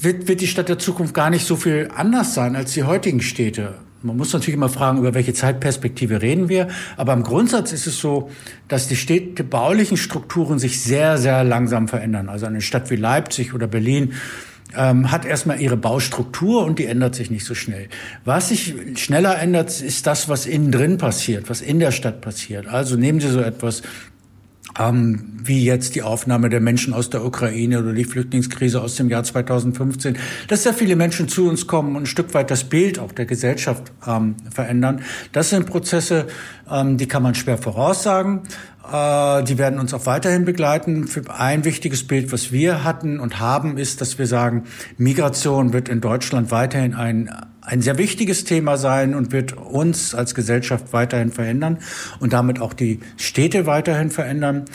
wird, 0.00 0.28
wird 0.28 0.40
die 0.40 0.46
Stadt 0.46 0.68
der 0.68 0.78
Zukunft 0.78 1.14
gar 1.14 1.30
nicht 1.30 1.46
so 1.46 1.56
viel 1.56 1.88
anders 1.94 2.34
sein 2.34 2.56
als 2.56 2.72
die 2.72 2.84
heutigen 2.84 3.20
Städte. 3.20 3.74
Man 4.02 4.16
muss 4.16 4.32
natürlich 4.32 4.54
immer 4.54 4.68
fragen, 4.68 4.98
über 4.98 5.14
welche 5.14 5.34
Zeitperspektive 5.34 6.22
reden 6.22 6.48
wir. 6.48 6.68
Aber 6.96 7.12
im 7.12 7.22
Grundsatz 7.22 7.72
ist 7.72 7.86
es 7.86 7.98
so, 7.98 8.30
dass 8.68 8.88
die 8.88 8.96
städtebaulichen 8.96 9.96
Strukturen 9.96 10.58
sich 10.58 10.80
sehr, 10.80 11.18
sehr 11.18 11.42
langsam 11.42 11.88
verändern. 11.88 12.28
Also 12.28 12.46
eine 12.46 12.60
Stadt 12.60 12.90
wie 12.90 12.96
Leipzig 12.96 13.54
oder 13.54 13.66
Berlin 13.66 14.12
ähm, 14.76 15.10
hat 15.10 15.24
erstmal 15.24 15.60
ihre 15.60 15.76
Baustruktur 15.76 16.64
und 16.64 16.78
die 16.78 16.86
ändert 16.86 17.14
sich 17.14 17.30
nicht 17.30 17.44
so 17.44 17.54
schnell. 17.54 17.88
Was 18.24 18.48
sich 18.48 18.74
schneller 18.96 19.38
ändert, 19.38 19.80
ist 19.80 20.06
das, 20.06 20.28
was 20.28 20.46
innen 20.46 20.72
drin 20.72 20.98
passiert, 20.98 21.48
was 21.48 21.60
in 21.60 21.78
der 21.80 21.92
Stadt 21.92 22.20
passiert. 22.20 22.66
Also 22.66 22.96
nehmen 22.96 23.20
Sie 23.20 23.28
so 23.28 23.40
etwas 23.40 23.82
ähm, 24.78 25.32
wie 25.42 25.64
jetzt 25.64 25.94
die 25.94 26.02
Aufnahme 26.02 26.48
der 26.48 26.60
Menschen 26.60 26.92
aus 26.92 27.10
der 27.10 27.24
Ukraine 27.24 27.78
oder 27.78 27.92
die 27.92 28.04
Flüchtlingskrise 28.04 28.80
aus 28.80 28.96
dem 28.96 29.08
Jahr 29.08 29.24
2015, 29.24 30.18
dass 30.48 30.64
sehr 30.64 30.74
viele 30.74 30.96
Menschen 30.96 31.28
zu 31.28 31.48
uns 31.48 31.66
kommen 31.66 31.96
und 31.96 32.02
ein 32.02 32.06
Stück 32.06 32.34
weit 32.34 32.50
das 32.50 32.64
Bild 32.64 32.98
auch 32.98 33.12
der 33.12 33.26
Gesellschaft 33.26 33.92
ähm, 34.06 34.34
verändern. 34.52 35.02
Das 35.32 35.50
sind 35.50 35.66
Prozesse, 35.66 36.26
ähm, 36.70 36.96
die 36.96 37.06
kann 37.06 37.22
man 37.22 37.34
schwer 37.34 37.58
voraussagen. 37.58 38.42
Äh, 38.92 39.44
die 39.44 39.58
werden 39.58 39.78
uns 39.78 39.94
auch 39.94 40.06
weiterhin 40.06 40.44
begleiten. 40.44 41.08
Ein 41.28 41.64
wichtiges 41.64 42.06
Bild, 42.06 42.32
was 42.32 42.52
wir 42.52 42.84
hatten 42.84 43.20
und 43.20 43.40
haben, 43.40 43.78
ist, 43.78 44.00
dass 44.00 44.18
wir 44.18 44.26
sagen, 44.26 44.64
Migration 44.96 45.72
wird 45.72 45.88
in 45.88 46.00
Deutschland 46.00 46.50
weiterhin 46.50 46.94
ein 46.94 47.30
ein 47.66 47.82
sehr 47.82 47.98
wichtiges 47.98 48.44
Thema 48.44 48.76
sein 48.76 49.16
und 49.16 49.32
wird 49.32 49.54
uns 49.56 50.14
als 50.14 50.36
Gesellschaft 50.36 50.92
weiterhin 50.92 51.32
verändern 51.32 51.78
und 52.20 52.32
damit 52.32 52.60
auch 52.60 52.72
die 52.72 53.00
Städte 53.16 53.66
weiterhin 53.66 54.10
verändern. 54.10 54.66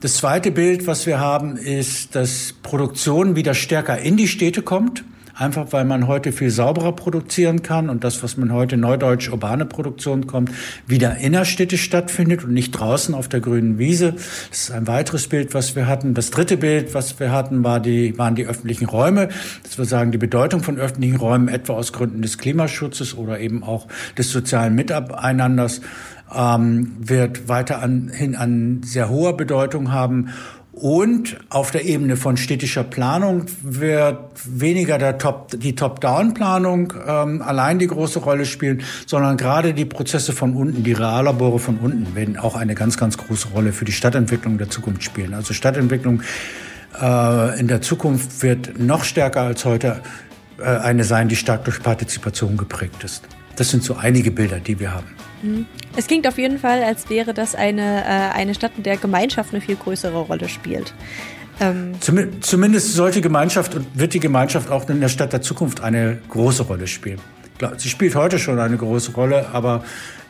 Das 0.00 0.18
zweite 0.18 0.50
Bild, 0.50 0.86
was 0.86 1.06
wir 1.06 1.18
haben, 1.18 1.56
ist, 1.56 2.14
dass 2.14 2.52
Produktion 2.62 3.34
wieder 3.34 3.54
stärker 3.54 3.98
in 3.98 4.18
die 4.18 4.28
Städte 4.28 4.60
kommt 4.60 5.04
einfach 5.34 5.72
weil 5.72 5.84
man 5.84 6.06
heute 6.06 6.32
viel 6.32 6.50
sauberer 6.50 6.92
produzieren 6.92 7.62
kann 7.62 7.88
und 7.88 8.04
das, 8.04 8.22
was 8.22 8.36
man 8.36 8.52
heute 8.52 8.76
neudeutsch 8.76 9.28
urbane 9.30 9.66
Produktion 9.66 10.26
kommt, 10.26 10.50
wieder 10.86 11.16
innerstädtisch 11.16 11.82
stattfindet 11.82 12.44
und 12.44 12.52
nicht 12.52 12.72
draußen 12.72 13.14
auf 13.14 13.28
der 13.28 13.40
grünen 13.40 13.78
Wiese. 13.78 14.12
Das 14.12 14.60
ist 14.60 14.70
ein 14.70 14.86
weiteres 14.86 15.28
Bild, 15.28 15.54
was 15.54 15.76
wir 15.76 15.86
hatten. 15.86 16.14
Das 16.14 16.30
dritte 16.30 16.56
Bild, 16.56 16.94
was 16.94 17.18
wir 17.18 17.32
hatten, 17.32 17.64
war 17.64 17.80
die, 17.80 18.16
waren 18.18 18.34
die 18.34 18.46
öffentlichen 18.46 18.86
Räume. 18.86 19.28
Das 19.62 19.78
wir 19.78 19.84
sagen, 19.84 20.12
die 20.12 20.18
Bedeutung 20.18 20.62
von 20.62 20.78
öffentlichen 20.78 21.16
Räumen 21.16 21.48
etwa 21.48 21.74
aus 21.74 21.92
Gründen 21.92 22.22
des 22.22 22.38
Klimaschutzes 22.38 23.16
oder 23.16 23.40
eben 23.40 23.64
auch 23.64 23.88
des 24.16 24.30
sozialen 24.30 24.74
Miteinanders 24.74 25.80
ähm, 26.34 26.92
wird 26.98 27.48
weiterhin 27.48 28.36
an 28.36 28.82
sehr 28.84 29.08
hoher 29.08 29.36
Bedeutung 29.36 29.92
haben. 29.92 30.30
Und 30.74 31.36
auf 31.50 31.70
der 31.70 31.84
Ebene 31.84 32.16
von 32.16 32.36
städtischer 32.36 32.82
Planung 32.82 33.46
wird 33.62 34.18
weniger 34.44 34.98
der 34.98 35.18
Top, 35.18 35.50
die 35.54 35.76
Top-Down-Planung 35.76 36.92
ähm, 37.06 37.42
allein 37.42 37.78
die 37.78 37.86
große 37.86 38.18
Rolle 38.18 38.44
spielen, 38.44 38.82
sondern 39.06 39.36
gerade 39.36 39.72
die 39.72 39.84
Prozesse 39.84 40.32
von 40.32 40.54
unten, 40.54 40.82
die 40.82 40.92
Reallabore 40.92 41.60
von 41.60 41.78
unten, 41.78 42.16
werden 42.16 42.36
auch 42.36 42.56
eine 42.56 42.74
ganz, 42.74 42.96
ganz 42.96 43.16
große 43.16 43.48
Rolle 43.54 43.72
für 43.72 43.84
die 43.84 43.92
Stadtentwicklung 43.92 44.58
der 44.58 44.68
Zukunft 44.68 45.04
spielen. 45.04 45.32
Also 45.32 45.54
Stadtentwicklung 45.54 46.22
äh, 47.00 47.60
in 47.60 47.68
der 47.68 47.80
Zukunft 47.80 48.42
wird 48.42 48.76
noch 48.78 49.04
stärker 49.04 49.42
als 49.42 49.64
heute 49.64 50.00
äh, 50.58 50.64
eine 50.64 51.04
sein, 51.04 51.28
die 51.28 51.36
stark 51.36 51.64
durch 51.64 51.82
Partizipation 51.82 52.56
geprägt 52.56 53.04
ist. 53.04 53.22
Das 53.54 53.70
sind 53.70 53.84
so 53.84 53.94
einige 53.94 54.32
Bilder, 54.32 54.58
die 54.58 54.80
wir 54.80 54.92
haben. 54.92 55.06
Mhm. 55.44 55.66
Es 55.96 56.06
klingt 56.06 56.26
auf 56.26 56.38
jeden 56.38 56.58
Fall, 56.58 56.82
als 56.82 57.10
wäre 57.10 57.34
das 57.34 57.54
eine, 57.54 58.04
äh, 58.04 58.34
eine 58.34 58.54
Stadt, 58.54 58.72
in 58.76 58.82
der 58.82 58.96
Gemeinschaft 58.96 59.52
eine 59.52 59.60
viel 59.60 59.76
größere 59.76 60.18
Rolle 60.18 60.48
spielt. 60.48 60.94
Ähm 61.60 61.92
Zumindest 62.00 62.94
sollte 62.94 63.20
Gemeinschaft 63.20 63.74
und 63.74 63.86
wird 63.94 64.14
die 64.14 64.20
Gemeinschaft 64.20 64.70
auch 64.70 64.88
in 64.88 65.00
der 65.00 65.08
Stadt 65.08 65.32
der 65.32 65.42
Zukunft 65.42 65.82
eine 65.82 66.18
große 66.28 66.64
Rolle 66.64 66.86
spielen. 66.86 67.20
Sie 67.76 67.88
spielt 67.88 68.16
heute 68.16 68.38
schon 68.38 68.58
eine 68.58 68.76
große 68.76 69.12
Rolle, 69.12 69.48
aber 69.52 69.84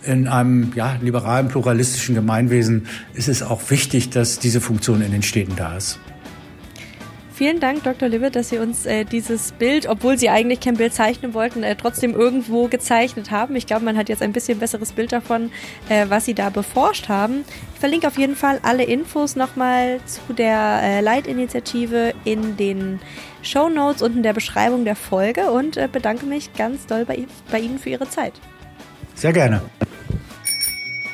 in 0.04 0.28
einem 0.28 0.72
ja, 0.74 0.96
liberalen, 1.00 1.48
pluralistischen 1.48 2.14
Gemeinwesen 2.14 2.86
ist 3.14 3.28
es 3.28 3.42
auch 3.42 3.62
wichtig, 3.70 4.10
dass 4.10 4.38
diese 4.38 4.60
Funktion 4.60 5.00
in 5.00 5.12
den 5.12 5.22
Städten 5.22 5.56
da 5.56 5.76
ist. 5.76 5.98
Vielen 7.34 7.58
Dank, 7.58 7.82
Dr. 7.82 8.08
Libbet, 8.08 8.36
dass 8.36 8.50
Sie 8.50 8.58
uns 8.58 8.86
äh, 8.86 9.04
dieses 9.04 9.50
Bild, 9.50 9.88
obwohl 9.88 10.16
Sie 10.16 10.30
eigentlich 10.30 10.60
kein 10.60 10.76
Bild 10.76 10.94
zeichnen 10.94 11.34
wollten, 11.34 11.64
äh, 11.64 11.74
trotzdem 11.74 12.14
irgendwo 12.14 12.68
gezeichnet 12.68 13.32
haben. 13.32 13.56
Ich 13.56 13.66
glaube, 13.66 13.84
man 13.84 13.96
hat 13.96 14.08
jetzt 14.08 14.22
ein 14.22 14.32
bisschen 14.32 14.60
besseres 14.60 14.92
Bild 14.92 15.10
davon, 15.10 15.50
äh, 15.88 16.06
was 16.08 16.26
Sie 16.26 16.34
da 16.34 16.50
beforscht 16.50 17.08
haben. 17.08 17.44
Ich 17.74 17.80
verlinke 17.80 18.06
auf 18.06 18.18
jeden 18.18 18.36
Fall 18.36 18.60
alle 18.62 18.84
Infos 18.84 19.34
nochmal 19.34 19.98
zu 20.06 20.32
der 20.32 20.80
äh, 20.84 21.00
Leitinitiative 21.00 22.14
in 22.22 22.56
den 22.56 23.00
Show 23.42 23.68
Notes 23.68 24.00
und 24.00 24.14
in 24.14 24.22
der 24.22 24.32
Beschreibung 24.32 24.84
der 24.84 24.94
Folge 24.94 25.50
und 25.50 25.76
äh, 25.76 25.88
bedanke 25.90 26.26
mich 26.26 26.52
ganz 26.52 26.86
doll 26.86 27.04
bei, 27.04 27.26
bei 27.50 27.58
Ihnen 27.58 27.80
für 27.80 27.90
Ihre 27.90 28.08
Zeit. 28.08 28.34
Sehr 29.16 29.32
gerne. 29.32 29.60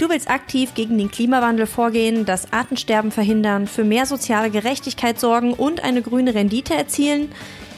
Du 0.00 0.08
willst 0.08 0.30
aktiv 0.30 0.72
gegen 0.72 0.96
den 0.96 1.10
Klimawandel 1.10 1.66
vorgehen, 1.66 2.24
das 2.24 2.54
Artensterben 2.54 3.10
verhindern, 3.10 3.66
für 3.66 3.84
mehr 3.84 4.06
soziale 4.06 4.50
Gerechtigkeit 4.50 5.20
sorgen 5.20 5.52
und 5.52 5.84
eine 5.84 6.00
grüne 6.00 6.34
Rendite 6.34 6.74
erzielen? 6.74 7.30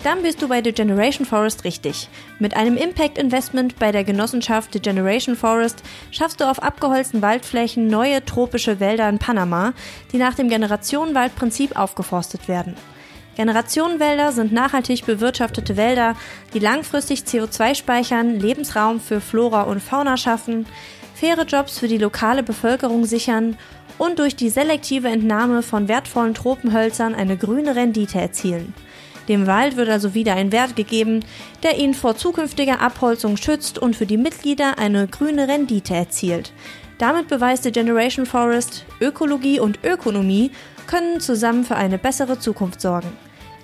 Dann 0.05 0.23
bist 0.23 0.41
du 0.41 0.47
bei 0.47 0.63
The 0.63 0.71
Generation 0.71 1.27
Forest 1.27 1.65
richtig. 1.65 2.09
Mit 2.39 2.55
einem 2.55 2.77
Impact 2.77 3.19
Investment 3.19 3.77
bei 3.81 3.91
der 3.91 4.05
Genossenschaft 4.05 4.73
The 4.73 4.79
Generation 4.79 5.35
Forest 5.35 5.83
schaffst 6.13 6.41
du 6.41 6.49
auf 6.49 6.63
abgeholzten 6.63 7.23
Waldflächen 7.23 7.89
neue 7.89 8.25
tropische 8.25 8.79
Wälder 8.79 9.09
in 9.09 9.19
Panama, 9.19 9.73
die 10.13 10.19
nach 10.19 10.35
dem 10.35 10.49
Generationenwaldprinzip 10.49 11.77
aufgeforstet 11.77 12.47
werden. 12.47 12.77
Generationenwälder 13.35 14.31
sind 14.31 14.53
nachhaltig 14.53 15.07
bewirtschaftete 15.07 15.77
Wälder, 15.77 16.15
die 16.55 16.61
langfristig 16.61 17.23
CO2 17.23 17.75
speichern, 17.75 18.39
Lebensraum 18.39 19.01
für 19.01 19.21
Flora 19.21 19.63
und 19.63 19.83
Fauna 19.83 20.17
schaffen, 20.17 20.67
faire 21.23 21.45
Jobs 21.45 21.79
für 21.79 21.87
die 21.87 21.99
lokale 21.99 22.43
Bevölkerung 22.43 23.05
sichern 23.05 23.57
und 23.97 24.19
durch 24.19 24.35
die 24.35 24.51
selektive 24.51 25.07
Entnahme 25.07 25.63
von 25.63 25.87
wertvollen 25.87 26.35
Tropenhölzern 26.35 27.15
eine 27.15 27.37
grüne 27.37 27.77
Rendite 27.77 28.21
erzielen. 28.21 28.75
Dem 29.29 29.47
Wald 29.47 29.77
wird 29.77 29.89
also 29.89 30.15
wieder 30.15 30.35
ein 30.35 30.51
Wert 30.51 30.75
gegeben, 30.75 31.25
der 31.63 31.79
ihn 31.79 31.95
vor 31.95 32.17
zukünftiger 32.17 32.81
Abholzung 32.81 33.37
schützt 33.37 33.79
und 33.79 33.95
für 33.95 34.05
die 34.05 34.17
Mitglieder 34.17 34.81
eine 34.81 35.07
grüne 35.07 35.47
Rendite 35.47 35.95
erzielt. 35.95 36.53
Damit 36.99 37.29
beweist 37.29 37.65
die 37.65 37.71
Generation 37.71 38.27
Forest, 38.27 38.85
Ökologie 39.01 39.61
und 39.61 39.79
Ökonomie 39.85 40.51
können 40.89 41.21
zusammen 41.21 41.63
für 41.63 41.77
eine 41.77 41.99
bessere 41.99 42.41
Zukunft 42.41 42.81
sorgen. 42.81 43.13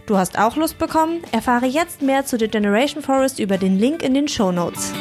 Du 0.07 0.17
hast 0.17 0.39
auch 0.39 0.55
Lust 0.55 0.79
bekommen? 0.79 1.23
Erfahre 1.33 1.67
jetzt 1.67 2.03
mehr 2.03 2.25
zu 2.25 2.39
The 2.39 2.47
Generation 2.47 3.03
Forest 3.03 3.41
über 3.41 3.59
den 3.59 3.81
Link 3.81 4.05
in 4.05 4.15
den 4.15 4.29
Show 4.29 4.53
Notes. 4.53 4.93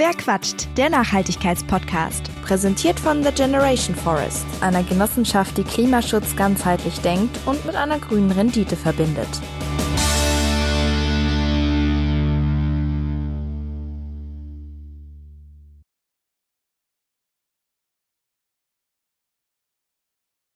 Wer 0.00 0.14
quatscht? 0.14 0.66
Der 0.78 0.88
Nachhaltigkeitspodcast. 0.88 2.30
Präsentiert 2.40 2.98
von 2.98 3.22
The 3.22 3.32
Generation 3.32 3.94
Forest, 3.94 4.46
einer 4.62 4.82
Genossenschaft, 4.82 5.58
die 5.58 5.62
Klimaschutz 5.62 6.34
ganzheitlich 6.36 6.98
denkt 7.02 7.38
und 7.44 7.66
mit 7.66 7.74
einer 7.74 7.98
grünen 7.98 8.30
Rendite 8.30 8.76
verbindet. 8.76 9.28